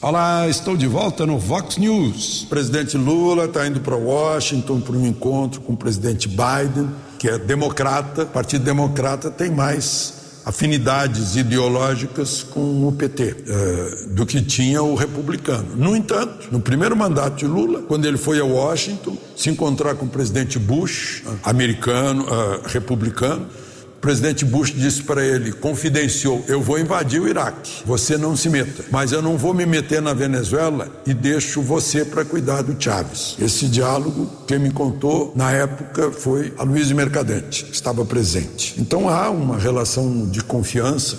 Olá, 0.00 0.48
estou 0.48 0.74
de 0.74 0.86
volta 0.86 1.26
no 1.26 1.38
Vox 1.38 1.76
News. 1.76 2.44
O 2.44 2.46
presidente 2.46 2.96
Lula 2.96 3.44
está 3.44 3.66
indo 3.66 3.80
para 3.80 3.94
Washington 3.94 4.80
para 4.80 4.96
um 4.96 5.06
encontro 5.06 5.60
com 5.60 5.74
o 5.74 5.76
presidente 5.76 6.28
Biden, 6.28 6.88
que 7.18 7.28
é 7.28 7.38
democrata. 7.38 8.22
O 8.22 8.26
Partido 8.28 8.64
Democrata 8.64 9.30
tem 9.30 9.50
mais 9.50 10.21
afinidades 10.44 11.36
ideológicas 11.36 12.42
com 12.42 12.88
o 12.88 12.92
PT 12.92 13.36
eh, 13.46 14.06
do 14.08 14.26
que 14.26 14.42
tinha 14.42 14.82
o 14.82 14.94
republicano. 14.94 15.76
No 15.76 15.96
entanto, 15.96 16.48
no 16.50 16.60
primeiro 16.60 16.96
mandato 16.96 17.36
de 17.36 17.46
Lula, 17.46 17.82
quando 17.82 18.06
ele 18.06 18.16
foi 18.16 18.40
a 18.40 18.44
Washington 18.44 19.16
se 19.36 19.50
encontrar 19.50 19.94
com 19.94 20.06
o 20.06 20.08
presidente 20.08 20.58
Bush, 20.58 21.22
americano, 21.44 22.26
eh, 22.28 22.60
republicano, 22.66 23.46
presidente 24.02 24.44
Bush 24.44 24.72
disse 24.74 25.00
para 25.04 25.24
ele, 25.24 25.52
confidenciou: 25.52 26.44
Eu 26.48 26.60
vou 26.60 26.78
invadir 26.78 27.22
o 27.22 27.28
Iraque, 27.28 27.70
você 27.86 28.18
não 28.18 28.36
se 28.36 28.50
meta, 28.50 28.84
mas 28.90 29.12
eu 29.12 29.22
não 29.22 29.38
vou 29.38 29.54
me 29.54 29.64
meter 29.64 30.02
na 30.02 30.12
Venezuela 30.12 30.88
e 31.06 31.14
deixo 31.14 31.62
você 31.62 32.04
para 32.04 32.24
cuidar 32.24 32.62
do 32.62 32.76
Chaves. 32.82 33.36
Esse 33.40 33.66
diálogo, 33.66 34.28
quem 34.46 34.58
me 34.58 34.72
contou 34.72 35.32
na 35.36 35.52
época 35.52 36.10
foi 36.10 36.52
a 36.58 36.64
Luiz 36.64 36.90
Mercadante, 36.90 37.64
que 37.64 37.74
estava 37.74 38.04
presente. 38.04 38.74
Então 38.76 39.08
há 39.08 39.30
uma 39.30 39.56
relação 39.56 40.28
de 40.28 40.42
confiança. 40.42 41.16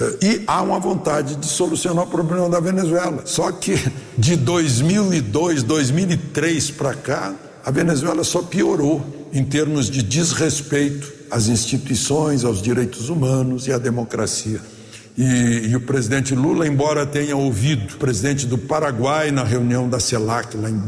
eh, 0.00 0.16
E 0.22 0.42
há 0.46 0.62
uma 0.62 0.78
vontade 0.78 1.34
de 1.34 1.46
solucionar 1.46 2.04
o 2.04 2.06
problema 2.06 2.48
da 2.48 2.60
Venezuela. 2.60 3.22
Só 3.24 3.50
que 3.50 3.74
de 4.16 4.36
2002, 4.36 5.64
2003 5.64 6.70
para 6.70 6.94
cá, 6.94 7.34
a 7.64 7.70
Venezuela 7.72 8.22
só 8.22 8.40
piorou 8.40 9.04
em 9.32 9.44
termos 9.44 9.90
de 9.90 10.00
desrespeito 10.02 11.19
às 11.30 11.48
instituições, 11.48 12.44
aos 12.44 12.60
direitos 12.60 13.08
humanos 13.08 13.66
e 13.66 13.72
à 13.72 13.78
democracia. 13.78 14.60
E, 15.16 15.68
e 15.68 15.76
o 15.76 15.80
presidente 15.80 16.34
Lula, 16.34 16.66
embora 16.66 17.04
tenha 17.04 17.36
ouvido 17.36 17.94
o 17.94 17.96
presidente 17.98 18.46
do 18.46 18.56
Paraguai 18.56 19.30
na 19.30 19.44
reunião 19.44 19.88
da 19.88 20.00
CELAC 20.00 20.56
lá 20.56 20.70
em, 20.70 20.82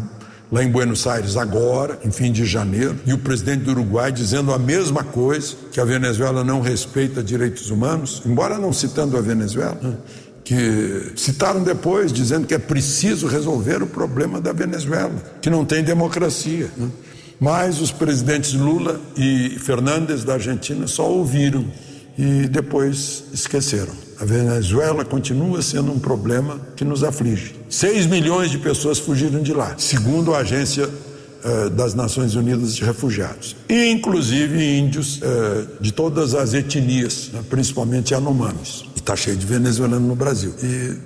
lá 0.50 0.64
em 0.64 0.70
Buenos 0.70 1.06
Aires 1.06 1.36
agora, 1.36 1.98
em 2.04 2.10
fim 2.10 2.32
de 2.32 2.44
janeiro, 2.44 2.96
e 3.04 3.12
o 3.12 3.18
presidente 3.18 3.64
do 3.64 3.72
Uruguai 3.72 4.10
dizendo 4.10 4.52
a 4.52 4.58
mesma 4.58 5.04
coisa, 5.04 5.54
que 5.70 5.80
a 5.80 5.84
Venezuela 5.84 6.42
não 6.44 6.60
respeita 6.60 7.22
direitos 7.22 7.70
humanos, 7.70 8.22
embora 8.24 8.58
não 8.58 8.72
citando 8.72 9.16
a 9.16 9.20
Venezuela, 9.20 9.78
né, 9.82 9.96
que 10.44 11.12
citaram 11.14 11.62
depois 11.62 12.12
dizendo 12.12 12.46
que 12.46 12.54
é 12.54 12.58
preciso 12.58 13.26
resolver 13.26 13.82
o 13.82 13.86
problema 13.86 14.40
da 14.40 14.52
Venezuela, 14.52 15.14
que 15.40 15.50
não 15.50 15.64
tem 15.64 15.84
democracia. 15.84 16.70
né. 16.76 16.88
Mas 17.42 17.80
os 17.80 17.90
presidentes 17.90 18.52
Lula 18.52 19.00
e 19.16 19.58
Fernandes 19.58 20.22
da 20.22 20.34
Argentina 20.34 20.86
só 20.86 21.10
ouviram 21.10 21.64
e 22.16 22.46
depois 22.46 23.24
esqueceram. 23.32 23.92
A 24.20 24.24
Venezuela 24.24 25.04
continua 25.04 25.60
sendo 25.60 25.90
um 25.90 25.98
problema 25.98 26.60
que 26.76 26.84
nos 26.84 27.02
aflige. 27.02 27.56
6 27.68 28.06
milhões 28.06 28.48
de 28.48 28.58
pessoas 28.58 29.00
fugiram 29.00 29.42
de 29.42 29.52
lá, 29.52 29.74
segundo 29.76 30.32
a 30.32 30.38
Agência 30.38 30.88
eh, 31.42 31.68
das 31.70 31.94
Nações 31.94 32.36
Unidas 32.36 32.76
de 32.76 32.84
Refugiados, 32.84 33.56
inclusive 33.68 34.78
índios 34.78 35.18
eh, 35.20 35.64
de 35.80 35.90
todas 35.90 36.36
as 36.36 36.54
etnias, 36.54 37.30
né, 37.32 37.42
principalmente 37.50 38.14
Yanomamis. 38.14 38.84
E 38.94 39.00
está 39.00 39.16
cheio 39.16 39.36
de 39.36 39.44
venezuelano 39.44 40.06
no 40.06 40.14
Brasil. 40.14 40.54
E 40.62 40.96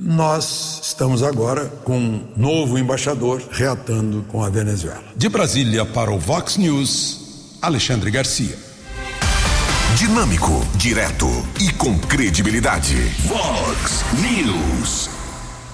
nós 0.00 0.80
estamos 0.82 1.22
agora 1.22 1.66
com 1.84 1.98
um 1.98 2.24
novo 2.34 2.78
embaixador 2.78 3.42
reatando 3.50 4.24
com 4.28 4.42
a 4.42 4.48
Venezuela. 4.48 5.04
De 5.14 5.28
Brasília 5.28 5.84
para 5.84 6.10
o 6.10 6.18
Vox 6.18 6.56
News, 6.56 7.58
Alexandre 7.60 8.10
Garcia. 8.10 8.56
Dinâmico, 9.98 10.64
direto 10.76 11.26
e 11.60 11.70
com 11.74 11.98
credibilidade. 11.98 12.96
Vox 13.26 14.02
News. 14.22 15.10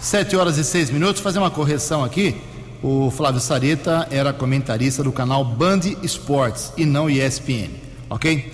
7 0.00 0.36
horas 0.36 0.58
e 0.58 0.64
6 0.64 0.90
minutos. 0.90 1.22
Fazer 1.22 1.38
uma 1.38 1.50
correção 1.50 2.02
aqui. 2.02 2.34
O 2.82 3.12
Flávio 3.12 3.40
Sareta 3.40 4.08
era 4.10 4.32
comentarista 4.32 5.04
do 5.04 5.12
canal 5.12 5.44
Band 5.44 5.80
Esportes 6.02 6.72
e 6.76 6.84
não 6.84 7.08
ESPN, 7.08 7.70
ok? 8.10 8.52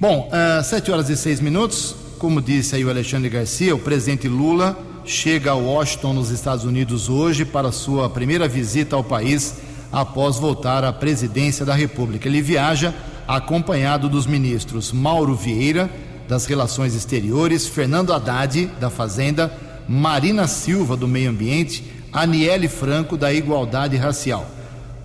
Bom, 0.00 0.30
uh, 0.32 0.64
7 0.64 0.90
horas 0.90 1.10
e 1.10 1.16
6 1.16 1.40
minutos. 1.40 1.94
Como 2.18 2.40
disse 2.40 2.74
aí 2.74 2.84
o 2.84 2.90
Alexandre 2.90 3.28
Garcia, 3.28 3.74
o 3.74 3.78
presidente 3.78 4.26
Lula 4.28 4.89
chega 5.04 5.52
a 5.52 5.54
Washington, 5.54 6.12
nos 6.12 6.30
Estados 6.30 6.64
Unidos, 6.64 7.08
hoje 7.08 7.44
para 7.44 7.72
sua 7.72 8.08
primeira 8.08 8.46
visita 8.46 8.96
ao 8.96 9.04
país 9.04 9.56
após 9.90 10.36
voltar 10.36 10.84
à 10.84 10.92
presidência 10.92 11.64
da 11.64 11.74
República. 11.74 12.28
Ele 12.28 12.42
viaja 12.42 12.94
acompanhado 13.26 14.08
dos 14.08 14.26
ministros 14.26 14.92
Mauro 14.92 15.34
Vieira, 15.34 15.90
das 16.28 16.46
Relações 16.46 16.94
Exteriores, 16.94 17.66
Fernando 17.66 18.12
Haddad, 18.12 18.66
da 18.80 18.88
Fazenda, 18.90 19.52
Marina 19.88 20.46
Silva, 20.46 20.96
do 20.96 21.08
Meio 21.08 21.30
Ambiente, 21.30 21.84
Aniele 22.12 22.68
Franco, 22.68 23.16
da 23.16 23.32
Igualdade 23.32 23.96
Racial. 23.96 24.46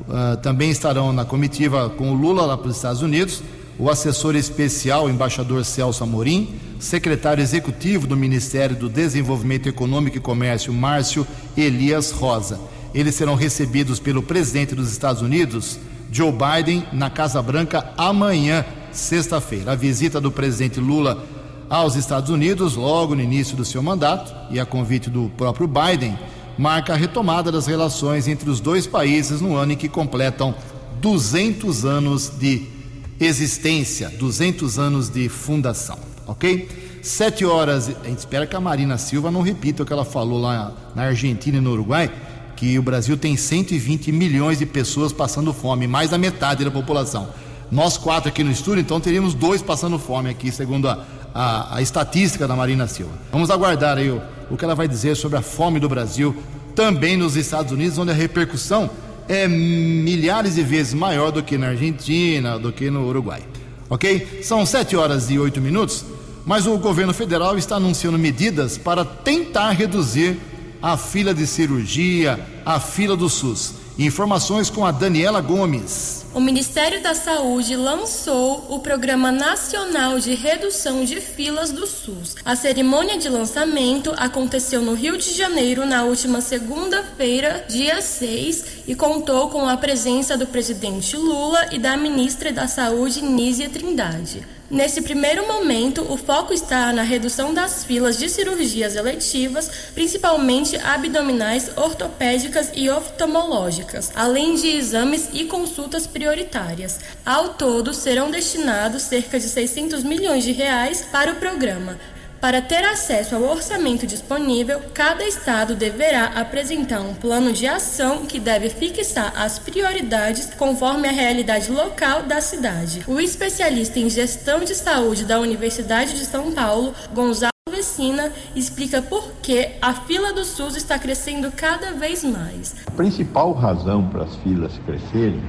Uh, 0.01 0.37
também 0.37 0.69
estarão 0.69 1.11
na 1.11 1.25
comitiva 1.25 1.89
com 1.89 2.11
o 2.11 2.13
Lula 2.13 2.45
lá 2.45 2.57
para 2.57 2.67
os 2.67 2.75
Estados 2.75 3.01
Unidos, 3.01 3.41
o 3.77 3.89
assessor 3.89 4.35
especial, 4.35 5.09
embaixador 5.09 5.65
Celso 5.65 6.03
Amorim, 6.03 6.55
secretário 6.79 7.41
executivo 7.41 8.07
do 8.07 8.15
Ministério 8.15 8.75
do 8.75 8.87
Desenvolvimento 8.87 9.67
Econômico 9.67 10.17
e 10.17 10.21
Comércio, 10.21 10.73
Márcio 10.73 11.27
Elias 11.57 12.11
Rosa. 12.11 12.59
Eles 12.93 13.15
serão 13.15 13.35
recebidos 13.35 13.99
pelo 13.99 14.23
presidente 14.23 14.73
dos 14.73 14.91
Estados 14.91 15.21
Unidos, 15.21 15.77
Joe 16.11 16.31
Biden, 16.31 16.85
na 16.93 17.09
Casa 17.09 17.41
Branca 17.41 17.93
amanhã, 17.97 18.63
sexta-feira. 18.91 19.73
A 19.73 19.75
visita 19.75 20.21
do 20.21 20.31
presidente 20.31 20.79
Lula 20.79 21.21
aos 21.69 21.95
Estados 21.95 22.29
Unidos 22.29 22.75
logo 22.75 23.15
no 23.15 23.21
início 23.21 23.57
do 23.57 23.65
seu 23.65 23.81
mandato 23.81 24.33
e 24.49 24.59
a 24.59 24.65
convite 24.65 25.09
do 25.09 25.29
próprio 25.35 25.67
Biden, 25.67 26.17
marca 26.57 26.93
a 26.93 26.95
retomada 26.95 27.51
das 27.51 27.65
relações 27.65 28.27
entre 28.27 28.49
os 28.49 28.61
dois 28.61 28.87
países 28.87 29.41
no 29.41 29.55
ano 29.55 29.73
em 29.73 29.75
que 29.75 29.89
completam 29.89 30.55
200 31.01 31.83
anos 31.83 32.31
de 32.39 32.74
existência, 33.19 34.09
200 34.09 34.77
anos 34.77 35.09
de 35.09 35.29
fundação, 35.29 35.97
ok? 36.27 36.67
Sete 37.01 37.45
horas, 37.45 37.89
a 38.03 38.07
gente 38.07 38.17
espera 38.17 38.47
que 38.47 38.55
a 38.55 38.59
Marina 38.59 38.97
Silva 38.97 39.29
não 39.29 39.41
repita 39.41 39.83
o 39.83 39.85
que 39.85 39.93
ela 39.93 40.03
falou 40.03 40.41
lá 40.41 40.73
na 40.95 41.03
Argentina 41.03 41.57
e 41.57 41.61
no 41.61 41.71
Uruguai, 41.71 42.11
que 42.55 42.79
o 42.79 42.81
Brasil 42.81 43.15
tem 43.15 43.37
120 43.37 44.11
milhões 44.11 44.59
de 44.59 44.65
pessoas 44.65 45.13
passando 45.13 45.53
fome, 45.53 45.87
mais 45.87 46.09
da 46.09 46.17
metade 46.17 46.65
da 46.65 46.71
população. 46.71 47.29
Nós 47.71 47.97
quatro 47.97 48.29
aqui 48.29 48.43
no 48.43 48.51
estúdio, 48.51 48.81
então 48.81 48.99
teríamos 48.99 49.33
dois 49.33 49.61
passando 49.61 49.99
fome 49.99 50.29
aqui, 50.29 50.51
segundo 50.51 50.87
a, 50.87 51.05
a, 51.33 51.77
a 51.77 51.81
estatística 51.81 52.47
da 52.47 52.55
Marina 52.55 52.87
Silva. 52.87 53.11
Vamos 53.31 53.49
aguardar 53.49 53.97
aí 53.97 54.09
o, 54.09 54.21
o 54.49 54.57
que 54.57 54.65
ela 54.65 54.75
vai 54.75 54.87
dizer 54.87 55.15
sobre 55.15 55.37
a 55.37 55.41
fome 55.41 55.79
do 55.79 55.89
Brasil, 55.89 56.35
também 56.73 57.17
nos 57.17 57.35
Estados 57.35 57.71
Unidos, 57.71 57.97
onde 57.97 58.11
a 58.11 58.13
repercussão 58.13 58.89
é 59.27 59.47
milhares 59.47 60.55
de 60.55 60.63
vezes 60.63 60.93
maior 60.93 61.31
do 61.31 61.43
que 61.43 61.57
na 61.57 61.67
Argentina, 61.67 62.59
do 62.59 62.71
que 62.71 62.89
no 62.89 63.07
Uruguai. 63.07 63.41
Ok? 63.89 64.41
São 64.43 64.65
sete 64.65 64.95
horas 64.95 65.29
e 65.29 65.37
oito 65.37 65.61
minutos, 65.61 66.05
mas 66.45 66.67
o 66.67 66.77
governo 66.77 67.13
federal 67.13 67.57
está 67.57 67.75
anunciando 67.75 68.17
medidas 68.17 68.77
para 68.77 69.05
tentar 69.05 69.71
reduzir 69.71 70.37
a 70.81 70.97
fila 70.97 71.33
de 71.33 71.47
cirurgia, 71.47 72.39
a 72.65 72.79
fila 72.79 73.15
do 73.15 73.29
SUS. 73.29 73.84
Informações 73.97 74.69
com 74.69 74.85
a 74.85 74.91
Daniela 74.91 75.39
Gomes. 75.39 76.25
O 76.33 76.39
Ministério 76.41 77.01
da 77.01 77.15
Saúde 77.15 77.77
lançou 77.77 78.65
o 78.69 78.79
Programa 78.79 79.31
Nacional 79.31 80.19
de 80.19 80.35
Redução 80.35 81.05
de 81.05 81.21
Filas 81.21 81.71
do 81.71 81.87
SUS. 81.87 82.35
A 82.43 82.57
cerimônia 82.57 83.17
de 83.17 83.29
lançamento 83.29 84.13
aconteceu 84.17 84.81
no 84.81 84.95
Rio 84.95 85.17
de 85.17 85.33
Janeiro 85.33 85.85
na 85.85 86.03
última 86.03 86.41
segunda-feira, 86.41 87.65
dia 87.69 88.01
6, 88.01 88.83
e 88.85 88.93
contou 88.95 89.47
com 89.49 89.65
a 89.65 89.77
presença 89.77 90.37
do 90.37 90.45
presidente 90.45 91.15
Lula 91.15 91.67
e 91.71 91.79
da 91.79 91.95
ministra 91.95 92.51
da 92.51 92.67
Saúde, 92.67 93.23
Nízia 93.23 93.69
Trindade. 93.69 94.45
Nesse 94.69 94.99
primeiro 94.99 95.47
momento, 95.47 96.11
o 96.11 96.17
foco 96.17 96.51
está 96.51 96.91
na 96.91 97.03
redução 97.03 97.53
das 97.53 97.83
filas 97.83 98.17
de 98.17 98.27
cirurgias 98.27 98.95
eletivas, 98.95 99.69
principalmente 99.93 100.75
abdominais, 100.77 101.69
ortopédicas 101.77 102.71
e 102.73 102.89
oftalmológicas, 102.89 104.11
além 104.15 104.55
de 104.55 104.67
exames 104.69 105.29
e 105.31 105.45
consultas 105.45 106.07
prioritárias. 106.07 106.99
Ao 107.23 107.49
todo, 107.49 107.93
serão 107.93 108.31
destinados 108.31 109.03
cerca 109.03 109.39
de 109.39 109.47
600 109.47 110.03
milhões 110.03 110.43
de 110.43 110.51
reais 110.51 111.05
para 111.11 111.33
o 111.33 111.35
programa, 111.35 111.99
para 112.45 112.61
ter 112.61 112.85
acesso 112.85 113.35
ao 113.35 113.41
orçamento 113.41 114.05
disponível, 114.05 114.79
cada 114.93 115.27
estado 115.27 115.73
deverá 115.73 116.25
apresentar 116.25 117.01
um 117.01 117.15
plano 117.15 117.51
de 117.51 117.65
ação 117.65 118.27
que 118.27 118.39
deve 118.39 118.69
fixar 118.69 119.33
as 119.35 119.57
prioridades 119.57 120.53
conforme 120.53 121.07
a 121.07 121.11
realidade 121.11 121.71
local 121.71 122.21
da 122.21 122.39
cidade. 122.41 123.03
O 123.07 123.19
especialista 123.19 123.97
em 123.97 124.11
gestão 124.11 124.59
de 124.59 124.75
saúde 124.75 125.25
da 125.25 125.39
Universidade 125.39 126.13
de 126.13 126.23
São 126.23 126.51
Paulo, 126.51 126.93
Gonzalo 127.15 127.49
Vecina, 127.67 128.31
explica 128.55 129.01
por 129.01 129.27
que 129.41 129.71
a 129.81 129.95
fila 129.95 130.31
do 130.31 130.45
SUS 130.45 130.75
está 130.75 130.99
crescendo 130.99 131.51
cada 131.51 131.93
vez 131.93 132.23
mais. 132.23 132.75
A 132.85 132.91
principal 132.91 133.53
razão 133.53 134.07
para 134.07 134.25
as 134.25 134.35
filas 134.35 134.73
crescerem 134.85 135.41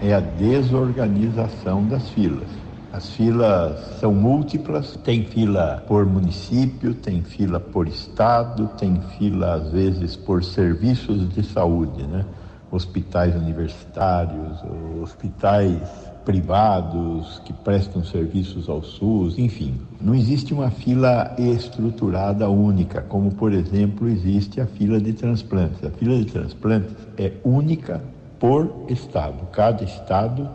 é 0.00 0.14
a 0.14 0.20
desorganização 0.20 1.84
das 1.88 2.08
filas. 2.10 2.65
As 2.96 3.10
filas 3.10 3.98
são 4.00 4.14
múltiplas, 4.14 4.98
tem 5.04 5.22
fila 5.22 5.84
por 5.86 6.06
município, 6.06 6.94
tem 6.94 7.20
fila 7.20 7.60
por 7.60 7.86
estado, 7.86 8.70
tem 8.78 8.98
fila 9.18 9.56
às 9.56 9.70
vezes 9.70 10.16
por 10.16 10.42
serviços 10.42 11.28
de 11.28 11.42
saúde, 11.42 12.04
né? 12.04 12.24
Hospitais 12.70 13.36
universitários, 13.36 14.64
hospitais 15.02 15.78
privados 16.24 17.38
que 17.44 17.52
prestam 17.52 18.02
serviços 18.02 18.66
ao 18.66 18.82
SUS, 18.82 19.38
enfim. 19.38 19.78
Não 20.00 20.14
existe 20.14 20.54
uma 20.54 20.70
fila 20.70 21.36
estruturada 21.36 22.48
única, 22.48 23.02
como 23.02 23.30
por 23.30 23.52
exemplo 23.52 24.08
existe 24.08 24.58
a 24.58 24.66
fila 24.66 24.98
de 24.98 25.12
transplantes. 25.12 25.84
A 25.84 25.90
fila 25.90 26.16
de 26.16 26.24
transplantes 26.24 26.96
é 27.18 27.34
única 27.44 28.02
por 28.38 28.86
estado. 28.88 29.46
Cada 29.52 29.84
estado 29.84 30.48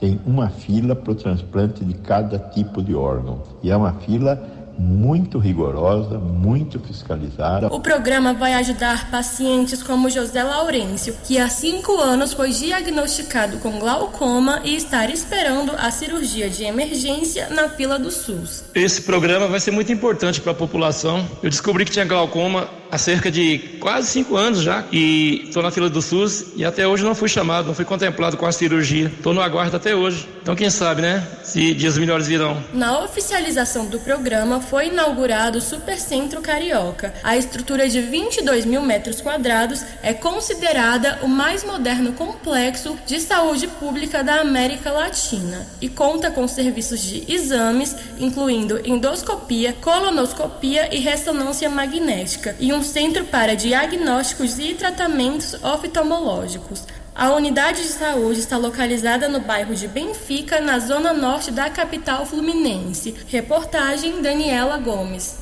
tem 0.00 0.18
uma 0.26 0.48
fila 0.48 0.96
para 0.96 1.12
o 1.12 1.14
transplante 1.14 1.84
de 1.84 1.94
cada 1.94 2.38
tipo 2.38 2.82
de 2.82 2.94
órgão. 2.94 3.42
E 3.62 3.70
é 3.70 3.76
uma 3.76 3.92
fila 3.92 4.42
muito 4.78 5.38
rigorosa, 5.38 6.18
muito 6.18 6.80
fiscalizada. 6.80 7.66
O 7.68 7.80
programa 7.80 8.32
vai 8.32 8.54
ajudar 8.54 9.10
pacientes 9.10 9.82
como 9.82 10.08
José 10.08 10.42
Laurêncio, 10.42 11.14
que 11.22 11.38
há 11.38 11.50
cinco 11.50 12.00
anos 12.00 12.32
foi 12.32 12.50
diagnosticado 12.50 13.58
com 13.58 13.78
glaucoma 13.78 14.62
e 14.64 14.74
está 14.74 15.06
esperando 15.10 15.72
a 15.76 15.90
cirurgia 15.90 16.48
de 16.48 16.64
emergência 16.64 17.50
na 17.50 17.68
fila 17.68 17.98
do 17.98 18.10
SUS. 18.10 18.64
Esse 18.74 19.02
programa 19.02 19.48
vai 19.48 19.60
ser 19.60 19.70
muito 19.70 19.92
importante 19.92 20.40
para 20.40 20.52
a 20.52 20.54
população. 20.54 21.26
Eu 21.42 21.50
descobri 21.50 21.84
que 21.84 21.90
tinha 21.90 22.06
glaucoma 22.06 22.79
há 22.90 22.98
cerca 22.98 23.30
de 23.30 23.58
quase 23.80 24.08
cinco 24.08 24.36
anos 24.36 24.60
já 24.62 24.84
e 24.90 25.44
estou 25.46 25.62
na 25.62 25.70
fila 25.70 25.88
do 25.88 26.02
SUS 26.02 26.46
e 26.56 26.64
até 26.64 26.86
hoje 26.86 27.04
não 27.04 27.14
fui 27.14 27.28
chamado, 27.28 27.66
não 27.66 27.74
fui 27.74 27.84
contemplado 27.84 28.36
com 28.36 28.46
a 28.46 28.52
cirurgia. 28.52 29.06
Estou 29.06 29.32
no 29.32 29.40
aguardo 29.40 29.76
até 29.76 29.94
hoje. 29.94 30.28
Então 30.42 30.54
quem 30.56 30.70
sabe, 30.70 31.02
né? 31.02 31.26
Se 31.44 31.74
dias 31.74 31.96
melhores 31.98 32.26
virão. 32.26 32.62
Na 32.72 33.00
oficialização 33.02 33.86
do 33.86 34.00
programa 34.00 34.60
foi 34.60 34.88
inaugurado 34.88 35.58
o 35.58 35.60
Supercentro 35.60 36.40
Carioca. 36.40 37.14
A 37.22 37.36
estrutura 37.36 37.88
de 37.88 38.00
22 38.00 38.64
mil 38.64 38.82
metros 38.82 39.20
quadrados 39.20 39.84
é 40.02 40.12
considerada 40.12 41.20
o 41.22 41.28
mais 41.28 41.64
moderno 41.64 42.12
complexo 42.12 42.98
de 43.06 43.20
saúde 43.20 43.66
pública 43.68 44.22
da 44.24 44.40
América 44.40 44.90
Latina 44.90 45.66
e 45.80 45.88
conta 45.88 46.30
com 46.30 46.46
serviços 46.48 47.00
de 47.00 47.32
exames, 47.32 47.94
incluindo 48.18 48.80
endoscopia, 48.84 49.74
colonoscopia 49.80 50.94
e 50.94 50.98
ressonância 50.98 51.68
magnética, 51.68 52.56
e 52.58 52.72
um 52.72 52.79
centro 52.82 53.24
para 53.24 53.54
diagnósticos 53.54 54.58
e 54.58 54.74
tratamentos 54.74 55.54
oftalmológicos. 55.62 56.84
A 57.14 57.34
unidade 57.34 57.82
de 57.82 57.88
saúde 57.88 58.40
está 58.40 58.56
localizada 58.56 59.28
no 59.28 59.40
bairro 59.40 59.74
de 59.74 59.86
Benfica, 59.86 60.60
na 60.60 60.78
zona 60.78 61.12
norte 61.12 61.50
da 61.50 61.68
capital 61.68 62.24
fluminense. 62.24 63.14
Reportagem 63.28 64.22
Daniela 64.22 64.78
Gomes. 64.78 65.36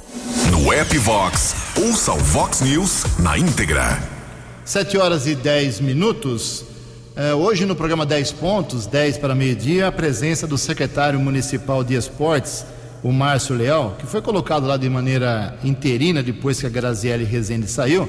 No 0.51 0.73
app 0.73 0.99
Vox, 0.99 1.55
ouça 1.77 2.13
o 2.13 2.19
Vox 2.19 2.63
News 2.63 3.05
na 3.19 3.39
íntegra. 3.39 4.03
7 4.65 4.99
horas 4.99 5.27
e 5.27 5.35
10 5.35 5.81
minutos. 5.81 6.65
É, 7.15 7.35
hoje 7.35 7.65
no 7.65 7.77
programa 7.77 8.05
10 8.05 8.33
pontos, 8.33 8.87
10 8.87 9.19
para 9.19 9.35
meio-dia, 9.35 9.89
a 9.89 9.93
presença 9.93 10.47
do 10.47 10.59
secretário 10.59 11.19
municipal 11.19 11.85
de 11.85 11.95
esportes, 11.95 12.65
o 13.03 13.13
Márcio 13.13 13.55
Leal, 13.55 13.97
que 13.99 14.07
foi 14.07 14.21
colocado 14.21 14.67
lá 14.67 14.77
de 14.77 14.89
maneira 14.89 15.57
interina 15.63 16.23
depois 16.23 16.61
que 16.61 16.67
a 16.67 16.69
Graziele 16.69 17.25
Rezende 17.25 17.69
saiu, 17.69 18.09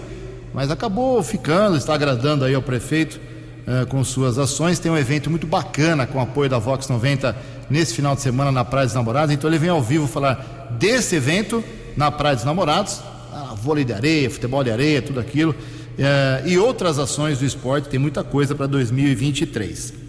mas 0.54 0.72
acabou 0.72 1.22
ficando, 1.22 1.78
está 1.78 1.94
agradando 1.94 2.44
aí 2.44 2.56
ao 2.56 2.62
prefeito 2.62 3.20
uh, 3.68 3.86
com 3.88 4.04
suas 4.04 4.38
ações. 4.38 4.80
Tem 4.80 4.92
um 4.92 4.98
evento 4.98 5.30
muito 5.30 5.46
bacana 5.46 6.08
com 6.08 6.20
apoio 6.20 6.50
da 6.50 6.58
Vox 6.58 6.88
90 6.88 7.36
nesse 7.70 7.94
final 7.94 8.16
de 8.16 8.22
semana 8.22 8.52
na 8.52 8.66
Praia 8.66 8.88
dos 8.88 8.96
Namorados. 8.96 9.34
Então 9.34 9.50
ele 9.50 9.60
vem 9.60 9.70
ao 9.70 9.82
vivo 9.82 10.08
falar 10.08 10.78
desse 10.80 11.16
evento 11.16 11.64
na 11.96 12.10
Praia 12.10 12.36
dos 12.36 12.46
Namorados, 12.46 13.00
ah, 13.32 13.54
vôlei 13.56 13.86
de 13.86 13.94
areia, 13.94 14.30
futebol 14.30 14.64
de 14.64 14.72
areia, 14.72 15.02
tudo 15.02 15.20
aquilo. 15.20 15.52
Uh, 15.52 16.48
e 16.48 16.58
outras 16.58 16.98
ações 16.98 17.40
do 17.40 17.46
esporte, 17.46 17.90
tem 17.90 18.00
muita 18.00 18.24
coisa 18.24 18.56
para 18.56 18.66
2023. 18.66 20.09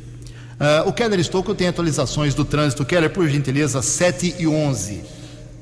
Uh, 0.61 0.86
o 0.86 0.92
Keller 0.92 1.18
Estouco 1.18 1.54
tem 1.54 1.68
atualizações 1.68 2.34
do 2.34 2.44
trânsito. 2.44 2.84
Keller, 2.84 3.08
por 3.08 3.26
gentileza, 3.26 3.80
7 3.80 4.34
e 4.38 4.46
11. 4.46 5.00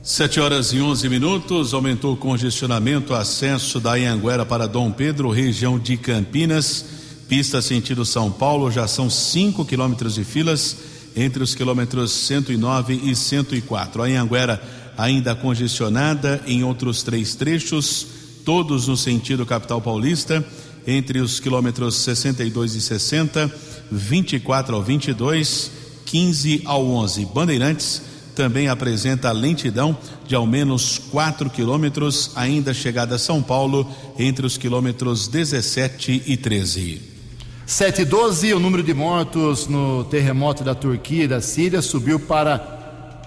7 0.02 0.40
horas 0.40 0.72
e 0.72 0.80
11 0.80 1.08
minutos. 1.08 1.72
Aumentou 1.72 2.14
o 2.14 2.16
congestionamento, 2.16 3.14
acesso 3.14 3.78
da 3.78 3.92
Anhanguera 3.92 4.44
para 4.44 4.66
Dom 4.66 4.90
Pedro, 4.90 5.30
região 5.30 5.78
de 5.78 5.96
Campinas. 5.96 6.84
Pista 7.28 7.62
sentido 7.62 8.04
São 8.04 8.28
Paulo, 8.28 8.72
já 8.72 8.88
são 8.88 9.08
5 9.08 9.64
quilômetros 9.64 10.14
de 10.14 10.24
filas 10.24 10.76
entre 11.14 11.44
os 11.44 11.54
quilômetros 11.54 12.10
109 12.10 13.00
e 13.04 13.14
104. 13.14 14.02
A 14.02 14.06
Anhanguera 14.06 14.60
ainda 14.96 15.32
congestionada 15.32 16.42
em 16.44 16.64
outros 16.64 17.04
três 17.04 17.36
trechos, 17.36 18.04
todos 18.44 18.88
no 18.88 18.96
sentido 18.96 19.46
capital 19.46 19.80
paulista, 19.80 20.44
entre 20.84 21.20
os 21.20 21.38
quilômetros 21.38 21.94
62 21.96 22.74
e 22.74 22.80
60, 22.80 23.54
24 23.90 24.74
ao 24.74 24.82
22, 24.82 25.70
15 26.04 26.62
ao 26.64 26.86
11. 26.86 27.26
Bandeirantes 27.26 28.02
também 28.34 28.68
apresenta 28.68 29.32
lentidão 29.32 29.96
de 30.26 30.34
ao 30.34 30.46
menos 30.46 30.98
4 31.10 31.50
quilômetros, 31.50 32.30
ainda 32.36 32.72
chegada 32.72 33.16
a 33.16 33.18
São 33.18 33.42
Paulo, 33.42 33.86
entre 34.18 34.46
os 34.46 34.56
quilômetros 34.56 35.26
17 35.26 36.22
e 36.24 36.36
13. 36.36 37.02
7 37.66 38.02
e 38.02 38.04
12, 38.04 38.54
o 38.54 38.60
número 38.60 38.82
de 38.82 38.94
mortos 38.94 39.66
no 39.66 40.04
terremoto 40.04 40.62
da 40.62 40.74
Turquia 40.74 41.24
e 41.24 41.28
da 41.28 41.40
Síria 41.40 41.82
subiu 41.82 42.20
para 42.20 42.78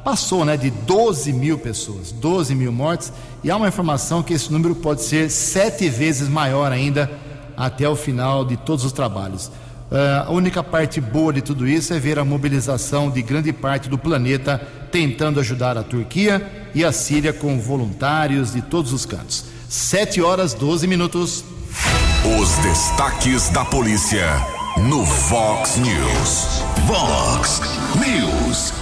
passou 0.03 0.43
né, 0.43 0.57
de 0.57 0.69
12 0.69 1.31
mil 1.31 1.59
pessoas, 1.59 2.11
12 2.11 2.55
mil 2.55 2.71
mortes, 2.71 3.13
e 3.43 3.51
há 3.51 3.57
uma 3.57 3.67
informação 3.67 4.23
que 4.23 4.33
esse 4.33 4.51
número 4.51 4.75
pode 4.75 5.03
ser 5.03 5.29
sete 5.29 5.89
vezes 5.89 6.27
maior 6.27 6.71
ainda 6.71 7.11
até 7.55 7.87
o 7.87 7.95
final 7.95 8.43
de 8.43 8.57
todos 8.57 8.83
os 8.83 8.91
trabalhos. 8.91 9.51
Uh, 9.91 10.25
a 10.25 10.31
única 10.31 10.63
parte 10.63 11.01
boa 11.01 11.33
de 11.33 11.41
tudo 11.41 11.67
isso 11.67 11.93
é 11.93 11.99
ver 11.99 12.17
a 12.17 12.23
mobilização 12.23 13.11
de 13.11 13.21
grande 13.21 13.51
parte 13.51 13.89
do 13.89 13.97
planeta 13.97 14.57
tentando 14.89 15.37
ajudar 15.41 15.77
a 15.77 15.83
Turquia 15.83 16.69
e 16.73 16.85
a 16.85 16.93
Síria 16.93 17.33
com 17.33 17.59
voluntários 17.59 18.53
de 18.53 18.61
todos 18.61 18.93
os 18.93 19.05
cantos. 19.05 19.43
7 19.67 20.21
horas 20.21 20.53
12 20.53 20.87
minutos. 20.87 21.43
Os 22.39 22.49
destaques 22.63 23.49
da 23.49 23.65
polícia 23.65 24.27
no 24.77 25.03
Vox 25.03 25.75
News. 25.75 26.63
Vox 26.85 27.61
News. 27.95 28.73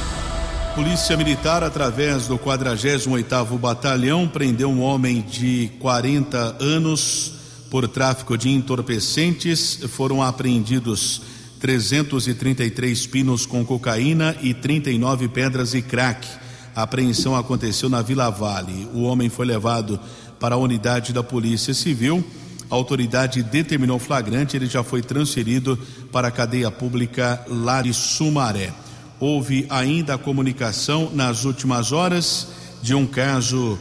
Polícia 0.75 1.17
Militar, 1.17 1.63
através 1.63 2.27
do 2.27 2.37
48º 2.37 3.57
Batalhão, 3.57 4.27
prendeu 4.27 4.69
um 4.69 4.83
homem 4.83 5.21
de 5.21 5.71
40 5.79 6.57
anos 6.59 7.38
por 7.69 7.87
tráfico 7.87 8.37
de 8.37 8.49
entorpecentes. 8.49 9.79
Foram 9.89 10.21
apreendidos 10.21 11.21
333 11.59 13.07
pinos 13.07 13.45
com 13.45 13.65
cocaína 13.65 14.35
e 14.41 14.53
39 14.53 15.27
pedras 15.27 15.73
e 15.73 15.81
crack. 15.81 16.27
A 16.75 16.83
apreensão 16.83 17.35
aconteceu 17.35 17.89
na 17.89 18.01
Vila 18.01 18.29
Vale. 18.29 18.87
O 18.93 19.03
homem 19.03 19.29
foi 19.29 19.45
levado 19.45 19.99
para 20.39 20.55
a 20.55 20.57
unidade 20.57 21.11
da 21.11 21.21
Polícia 21.21 21.73
Civil. 21.73 22.23
A 22.69 22.75
autoridade 22.75 23.43
determinou 23.43 23.99
flagrante, 23.99 24.55
ele 24.55 24.67
já 24.67 24.83
foi 24.83 25.01
transferido 25.01 25.77
para 26.11 26.27
a 26.27 26.31
cadeia 26.31 26.69
pública 26.69 27.43
de 27.83 27.93
Sumaré. 27.93 28.71
Houve 29.19 29.65
ainda 29.69 30.13
a 30.13 30.17
comunicação 30.17 31.11
nas 31.13 31.43
últimas 31.43 31.91
horas 31.91 32.47
de 32.81 32.93
um 32.93 33.05
caso 33.05 33.77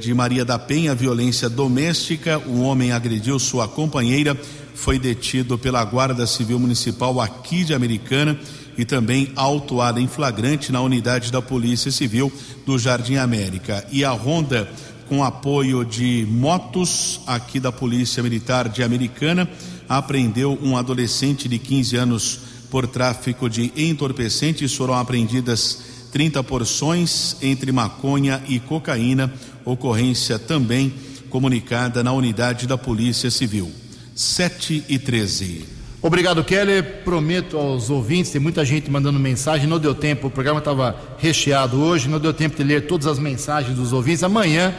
de 0.00 0.12
Maria 0.12 0.44
da 0.44 0.58
Penha, 0.58 0.94
violência 0.94 1.48
doméstica. 1.48 2.38
Um 2.46 2.62
homem 2.62 2.92
agrediu 2.92 3.38
sua 3.38 3.68
companheira, 3.68 4.36
foi 4.74 4.98
detido 4.98 5.58
pela 5.58 5.84
Guarda 5.84 6.26
Civil 6.26 6.58
Municipal 6.58 7.20
aqui 7.20 7.64
de 7.64 7.74
Americana 7.74 8.38
e 8.76 8.84
também 8.84 9.32
autuado 9.34 9.98
em 9.98 10.06
flagrante 10.06 10.70
na 10.70 10.80
unidade 10.80 11.32
da 11.32 11.42
Polícia 11.42 11.90
Civil 11.90 12.32
do 12.64 12.78
Jardim 12.78 13.16
América. 13.16 13.84
E 13.90 14.04
a 14.04 14.10
Ronda, 14.10 14.70
com 15.08 15.24
apoio 15.24 15.84
de 15.84 16.24
motos 16.30 17.20
aqui 17.26 17.58
da 17.58 17.72
Polícia 17.72 18.22
Militar 18.22 18.68
de 18.68 18.84
Americana, 18.84 19.48
apreendeu 19.88 20.56
um 20.62 20.76
adolescente 20.76 21.48
de 21.48 21.58
15 21.58 21.96
anos 21.96 22.40
por 22.70 22.86
tráfico 22.86 23.50
de 23.50 23.72
entorpecentes. 23.76 24.72
Foram 24.74 24.94
apreendidas 24.94 25.80
30 26.12 26.42
porções 26.44 27.36
entre 27.42 27.72
maconha 27.72 28.42
e 28.48 28.60
cocaína, 28.60 29.32
ocorrência 29.72 30.38
também 30.38 30.92
comunicada 31.28 32.02
na 32.02 32.12
unidade 32.12 32.66
da 32.66 32.78
Polícia 32.78 33.30
Civil. 33.30 33.70
7 34.14 34.84
e 34.88 34.98
13. 34.98 35.64
Obrigado, 36.00 36.42
Keller. 36.42 37.02
Prometo 37.04 37.58
aos 37.58 37.90
ouvintes, 37.90 38.32
tem 38.32 38.40
muita 38.40 38.64
gente 38.64 38.90
mandando 38.90 39.18
mensagem, 39.18 39.66
não 39.66 39.78
deu 39.78 39.94
tempo, 39.94 40.28
o 40.28 40.30
programa 40.30 40.58
estava 40.58 40.96
recheado 41.18 41.80
hoje, 41.80 42.08
não 42.08 42.18
deu 42.18 42.32
tempo 42.32 42.56
de 42.56 42.62
ler 42.62 42.86
todas 42.86 43.06
as 43.06 43.18
mensagens 43.18 43.76
dos 43.76 43.92
ouvintes. 43.92 44.22
Amanhã, 44.22 44.72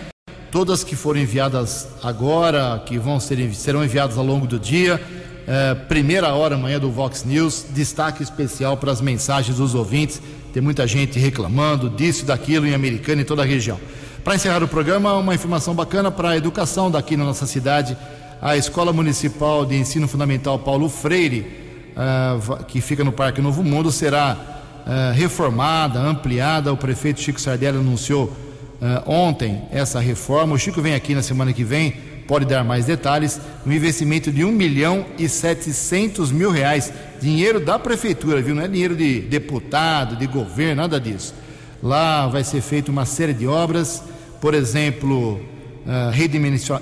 todas 0.51 0.83
que 0.83 0.95
foram 0.95 1.19
enviadas 1.19 1.87
agora, 2.01 2.81
que 2.85 2.97
vão 2.97 3.19
ser, 3.19 3.53
serão 3.53 3.83
enviadas 3.83 4.17
ao 4.17 4.25
longo 4.25 4.47
do 4.47 4.57
dia, 4.57 4.99
é, 5.45 5.75
primeira 5.75 6.33
hora 6.33 6.55
amanhã 6.55 6.79
do 6.79 6.89
Vox 6.89 7.23
News, 7.23 7.65
destaque 7.71 8.23
especial 8.23 8.77
para 8.77 8.91
as 8.91 9.01
mensagens 9.01 9.57
dos 9.57 9.75
ouvintes. 9.75 10.21
Tem 10.53 10.61
muita 10.61 10.87
gente 10.87 11.19
reclamando 11.19 11.89
disso, 11.89 12.25
daquilo 12.25 12.65
em 12.65 12.73
Americana 12.73 13.21
e 13.21 13.25
toda 13.25 13.43
a 13.43 13.45
região. 13.45 13.79
Para 14.23 14.35
encerrar 14.35 14.61
o 14.61 14.67
programa, 14.67 15.13
uma 15.15 15.33
informação 15.33 15.73
bacana 15.73 16.11
para 16.11 16.31
a 16.31 16.37
educação 16.37 16.91
daqui 16.91 17.15
na 17.15 17.23
nossa 17.23 17.45
cidade. 17.45 17.97
A 18.41 18.57
Escola 18.57 18.91
Municipal 18.91 19.65
de 19.65 19.75
Ensino 19.75 20.07
Fundamental 20.07 20.59
Paulo 20.59 20.89
Freire, 20.89 21.47
uh, 21.95 22.63
que 22.65 22.81
fica 22.81 23.03
no 23.03 23.11
Parque 23.11 23.41
Novo 23.41 23.63
Mundo, 23.63 23.91
será 23.91 24.35
uh, 24.35 25.13
reformada, 25.13 25.99
ampliada. 25.99 26.71
O 26.71 26.77
prefeito 26.77 27.21
Chico 27.21 27.39
Sardelli 27.39 27.77
anunciou 27.77 28.25
uh, 28.25 29.09
ontem 29.09 29.63
essa 29.71 29.99
reforma. 29.99 30.53
O 30.53 30.59
Chico 30.59 30.81
vem 30.81 30.95
aqui 30.95 31.15
na 31.15 31.21
semana 31.21 31.53
que 31.53 31.63
vem 31.63 31.93
pode 32.27 32.45
dar 32.45 32.63
mais 32.63 32.85
detalhes, 32.85 33.41
um 33.65 33.71
investimento 33.71 34.31
de 34.31 34.45
1 34.45 34.51
milhão 34.51 35.05
e 35.17 35.27
700 35.27 36.31
mil 36.31 36.51
reais, 36.51 36.93
dinheiro 37.19 37.59
da 37.59 37.79
prefeitura, 37.79 38.39
viu? 38.39 38.53
Não 38.53 38.61
é 38.61 38.67
dinheiro 38.67 38.95
de 38.95 39.21
deputado, 39.21 40.15
de 40.15 40.27
governo, 40.27 40.83
nada 40.83 40.99
disso. 40.99 41.33
Lá 41.81 42.27
vai 42.27 42.43
ser 42.43 42.61
feita 42.61 42.91
uma 42.91 43.05
série 43.05 43.33
de 43.33 43.47
obras, 43.47 44.03
por 44.41 44.53
exemplo, 44.53 45.35
uh, 45.35 46.11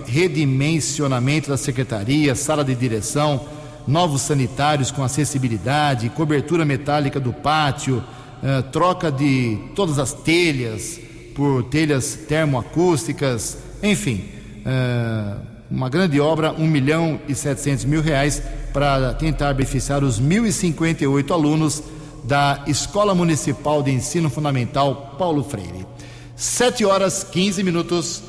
redimensionamento 0.05 1.49
da 1.49 1.57
secretaria, 1.57 2.33
sala 2.35 2.63
de 2.63 2.73
direção, 2.75 3.45
novos 3.87 4.21
sanitários 4.21 4.91
com 4.91 5.03
acessibilidade, 5.03 6.09
cobertura 6.09 6.65
metálica 6.65 7.19
do 7.19 7.31
pátio, 7.33 8.03
uh, 8.43 8.63
troca 8.71 9.11
de 9.11 9.57
todas 9.75 9.99
as 9.99 10.13
telhas 10.13 10.99
por 11.35 11.63
telhas 11.63 12.15
termoacústicas, 12.27 13.57
enfim 13.83 14.37
é, 14.67 15.35
uma 15.71 15.87
grande 15.87 16.19
obra, 16.19 16.51
1 16.51 16.67
milhão 16.67 17.19
e 17.27 17.33
700 17.33 17.85
mil 17.85 18.01
reais, 18.01 18.43
para 18.73 19.13
tentar 19.13 19.53
beneficiar 19.53 20.03
os 20.03 20.19
1.058 20.19 21.31
alunos 21.31 21.81
da 22.27 22.61
Escola 22.67 23.15
Municipal 23.15 23.81
de 23.81 23.89
Ensino 23.91 24.29
Fundamental 24.29 25.15
Paulo 25.17 25.43
Freire. 25.43 25.87
7 26.35 26.83
horas 26.83 27.23
15 27.23 27.63
minutos. 27.63 28.21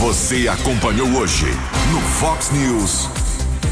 Você 0.00 0.48
acompanhou 0.48 1.06
hoje 1.18 1.44
no 1.92 2.00
Fox 2.00 2.50
News. 2.50 3.08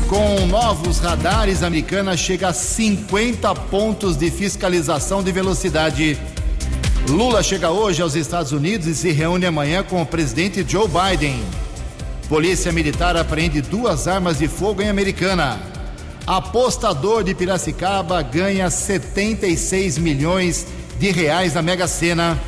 Com 0.07 0.47
novos 0.47 0.99
radares, 0.99 1.63
a 1.63 1.67
Americana 1.67 2.15
chega 2.17 2.49
a 2.49 2.53
50 2.53 3.55
pontos 3.55 4.17
de 4.17 4.31
fiscalização 4.31 5.23
de 5.23 5.33
velocidade 5.33 6.19
Lula 7.09 7.43
chega 7.43 7.71
hoje 7.71 8.03
aos 8.03 8.15
Estados 8.15 8.53
Unidos 8.53 8.87
e 8.87 8.95
se 8.95 9.11
reúne 9.13 9.47
amanhã 9.47 9.83
com 9.83 10.03
o 10.03 10.07
presidente 10.07 10.63
Joe 10.69 10.87
Biden. 10.87 11.43
Polícia 12.29 12.71
Militar 12.71 13.17
apreende 13.17 13.63
duas 13.63 14.07
armas 14.07 14.39
de 14.39 14.47
fogo 14.47 14.83
em 14.83 14.91
Americana. 14.91 15.78
Apostador 16.29 17.25
de 17.25 17.35
Piracicaba 17.35 18.21
ganha 18.21 18.69
76 18.69 19.97
milhões 19.97 20.67
de 20.99 21.11
reais 21.11 21.55
na 21.55 21.63
Mega 21.63 21.89
Sena. 21.89 22.39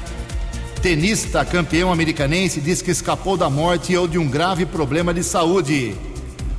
Tenista 0.82 1.46
campeão 1.46 1.90
americanense 1.90 2.60
diz 2.60 2.82
que 2.82 2.90
escapou 2.90 3.38
da 3.38 3.48
morte 3.48 3.96
ou 3.96 4.06
de 4.06 4.18
um 4.18 4.28
grave 4.28 4.66
problema 4.66 5.14
de 5.14 5.24
saúde. 5.24 5.96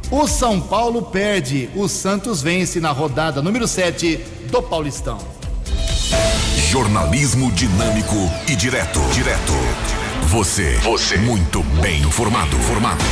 O 0.10 0.28
São 0.28 0.60
Paulo 0.60 1.04
perde, 1.04 1.70
o 1.76 1.88
Santos 1.88 2.42
vence 2.42 2.80
na 2.80 2.90
rodada 2.90 3.40
número 3.40 3.68
7 3.68 4.18
do 4.50 4.60
Paulistão. 4.64 5.20
Jornalismo 6.72 7.52
dinâmico 7.52 8.18
e 8.48 8.56
direto. 8.56 9.00
Direto. 9.14 9.54
Você. 10.24 10.72
Você. 10.78 11.18
Muito 11.18 11.62
bem 11.84 12.02
informado. 12.02 12.58
Formado. 12.58 13.06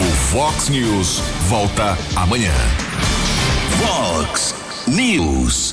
O 0.00 0.12
Fox 0.32 0.68
News 0.68 1.22
volta 1.48 1.96
amanhã. 2.16 2.52
Fox 3.86 4.54
News. 4.88 5.72